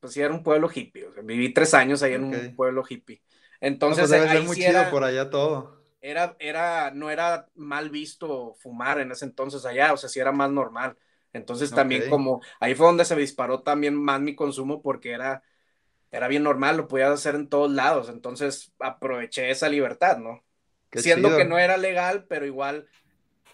[0.00, 1.06] Pues sí, era un pueblo hippie.
[1.06, 2.46] O sea, viví tres años ahí en okay.
[2.48, 3.20] un pueblo hippie.
[3.60, 5.82] Entonces, no, pues ahí ser muy sí chido era, por allá todo.
[6.00, 10.30] Era, era, no era mal visto fumar en ese entonces allá, o sea, sí era
[10.30, 10.96] más normal.
[11.32, 15.42] Entonces también como, ahí fue donde se disparó también más mi consumo porque era,
[16.10, 18.08] era bien normal, lo podías hacer en todos lados.
[18.08, 20.44] Entonces aproveché esa libertad, ¿no?
[20.90, 21.34] Qué Siendo chido.
[21.34, 22.88] que no era legal, pero igual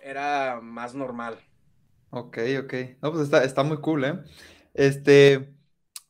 [0.01, 1.45] era más normal.
[2.11, 2.75] Ok, ok.
[3.03, 4.21] No, pues está, está muy cool, ¿eh?
[4.75, 5.55] Este,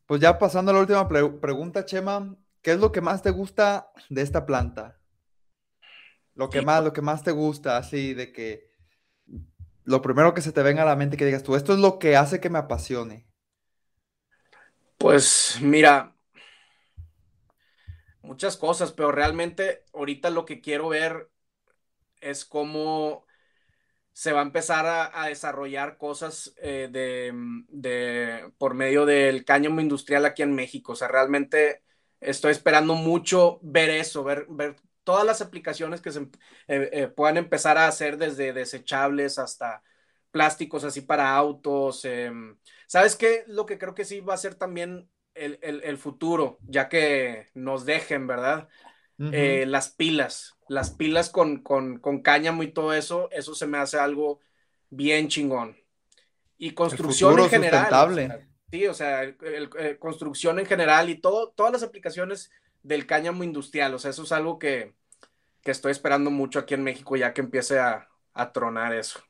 [0.07, 3.30] pues ya pasando a la última pre- pregunta, Chema, ¿qué es lo que más te
[3.30, 5.01] gusta de esta planta?
[6.34, 6.62] Lo que Sí.
[6.62, 8.70] más, lo que más te gusta, así de que
[9.84, 11.99] lo primero que se te venga a la mente que digas tú, esto es lo
[11.99, 13.26] que hace que me apasione.
[14.99, 16.13] Pues mira,
[18.24, 21.30] muchas cosas, pero realmente ahorita lo que quiero ver
[22.20, 23.26] es cómo
[24.12, 27.32] se va a empezar a, desarrollar cosas eh, de,
[27.68, 30.92] de, por medio del cáñamo industrial aquí en México.
[30.92, 31.82] O sea, realmente
[32.20, 37.36] estoy esperando mucho ver eso, ver, ver todas las aplicaciones que se eh, eh, puedan
[37.36, 39.82] empezar a hacer desde desechables hasta
[40.30, 42.04] plásticos así para autos.
[42.04, 42.32] Eh,
[42.86, 43.44] ¿Sabes qué?
[43.46, 47.49] Lo que creo que sí va a ser también el, el, el futuro, ya que
[47.55, 48.68] nos dejen, ¿verdad?
[49.18, 53.78] Eh, las pilas, las pilas con, con, con, cáñamo y todo eso, eso se me
[53.78, 54.41] hace algo
[54.91, 55.76] bien chingón.
[56.59, 57.82] Y construcción en general.
[57.82, 58.24] Sustentable.
[58.24, 61.85] O sea, sí, o sea, el, el, el, construcción en general y todo, todas las
[61.85, 62.51] aplicaciones
[62.82, 64.95] del cáñamo industrial, o sea, eso es algo que,
[65.62, 69.20] que estoy esperando mucho aquí en México ya que empiece a, a tronar eso.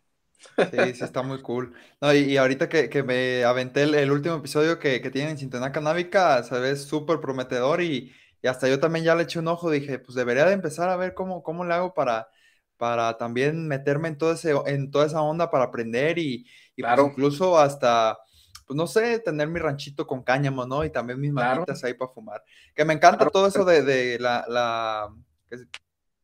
[0.71, 1.75] Sí, sí, está muy cool.
[2.01, 5.33] No, y, y ahorita que, que, me aventé el, el último episodio que, que tienen
[5.33, 8.13] en Cintená Canábica, se ve súper prometedor y,
[8.43, 10.97] y, hasta yo también ya le eché un ojo, dije, pues debería de empezar a
[10.97, 12.29] ver cómo, cómo le hago para,
[12.77, 17.05] para también meterme en, todo ese, en toda esa onda para aprender y, y claro.
[17.05, 18.19] pues incluso hasta,
[18.67, 20.85] pues no sé, tener mi ranchito con cáñamo, ¿no?
[20.85, 21.61] Y también mis Claro.
[21.61, 22.43] manitas ahí para fumar.
[22.75, 23.31] Que me encanta Claro.
[23.31, 25.09] todo eso de, de la,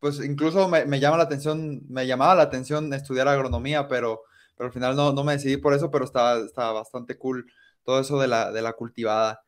[0.01, 4.23] pues incluso me, me llama la atención, me llamaba la atención estudiar agronomía, pero,
[4.57, 7.47] pero al final no, no me decidí por eso, pero está, está bastante cool
[7.85, 9.43] todo eso de la, de la cultivada.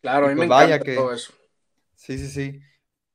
[0.00, 1.32] Claro, a Y mí me pues vaya encanta que- todo eso.
[1.94, 2.60] Sí, sí, sí.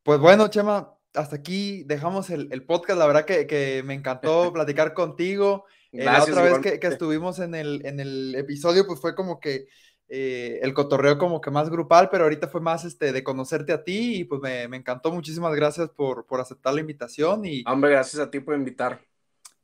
[0.04, 2.98] Pues bueno, Chema, hasta aquí dejamos el, el podcast.
[2.98, 5.66] La verdad que, que me encantó platicar contigo.
[5.92, 9.40] Eh, la otra vez que, que estuvimos en el, en el episodio, pues fue como
[9.40, 9.68] que
[10.10, 13.84] eh, el cotorreo como que más grupal, pero ahorita fue más este, de conocerte a
[13.84, 15.12] ti y pues me, me encantó.
[15.12, 19.02] Muchísimas gracias por, por aceptar la invitación y, Hombre, gracias a ti por invitar.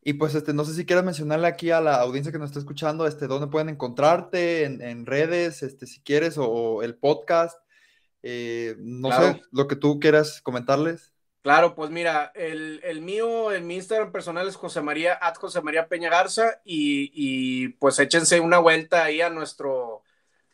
[0.05, 2.59] y pues este, no sé si quieres mencionarle aquí a la audiencia que nos está
[2.59, 7.57] escuchando, este, dónde pueden encontrarte en, en redes, este, si quieres, o, o el podcast.
[8.21, 9.33] Eh, no Claro.
[9.35, 11.13] sé, lo que tú quieras comentarles.
[11.41, 15.61] Claro, pues mira, el, el mío, en mi Instagram personal es José María, at José
[15.61, 19.92] María Peña Garza, y, y pues échense una vuelta ahí a nuestro,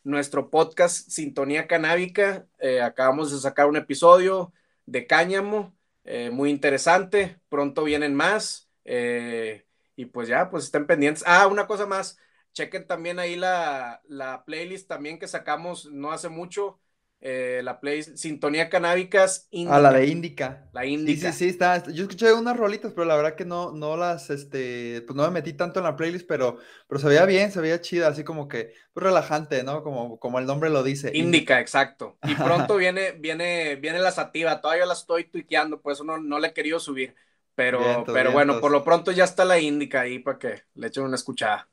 [0.04, 2.48] nuestro podcast Sintonía Canábica.
[2.60, 4.54] Eh, acabamos de sacar un episodio
[4.86, 7.40] de Cáñamo, eh, muy interesante.
[7.50, 8.70] Pronto vienen más.
[8.86, 11.24] eh, y pues ya, pues estén pendientes.
[11.28, 12.18] Ah, una cosa más.
[12.54, 16.80] Chequen también ahí la, la playlist también que sacamos no hace mucho.
[17.22, 19.48] Eh, la playlist Sintonía Canábicas.
[19.64, 20.00] Ah, la Indica.
[20.00, 20.70] de Indica.
[20.72, 21.32] La Sí, Indica.
[21.32, 24.30] sí, sí, está, está- Yo escuché unas rolitas, pero la verdad que no, no las,
[24.30, 26.58] este, pues no me metí tanto en la playlist, pero,
[26.88, 29.84] pero se veía bien, se veía chida, así como que, pues relajante, ¿no?
[29.84, 31.12] Como, como el nombre lo dice.
[31.14, 32.20] Indica, exacto.
[32.24, 34.62] Y pronto viene, viene, viene la sativa.
[34.62, 37.16] Todavía la estoy tuiteando, por eso no, no la he querido subir.
[37.56, 40.88] Pero, Vientos, pero bueno, por lo pronto ya está la Indica ahí para que le
[40.88, 41.70] echen una escuchada.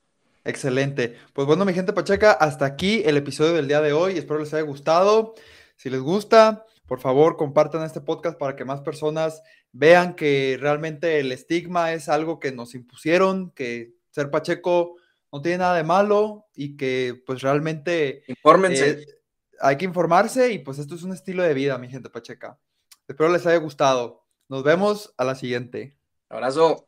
[0.47, 1.17] Excelente.
[1.33, 4.17] Pues bueno, mi gente pacheca, hasta aquí el episodio del día de hoy.
[4.17, 5.35] Espero les haya gustado.
[5.77, 9.43] Si les gusta, por favor, compartan este podcast para que más personas
[9.73, 14.95] vean que realmente el estigma es algo que nos impusieron, que ser pacheco
[15.33, 18.91] no tiene nada de malo y que pues realmente Infórmense.
[18.91, 19.07] eh,
[19.61, 22.59] hay que informarse y pues esto es un estilo de vida, mi gente pacheca.
[23.09, 24.25] Espero les haya gustado.
[24.49, 25.99] Nos vemos a la siguiente.
[26.29, 26.86] Abrazo.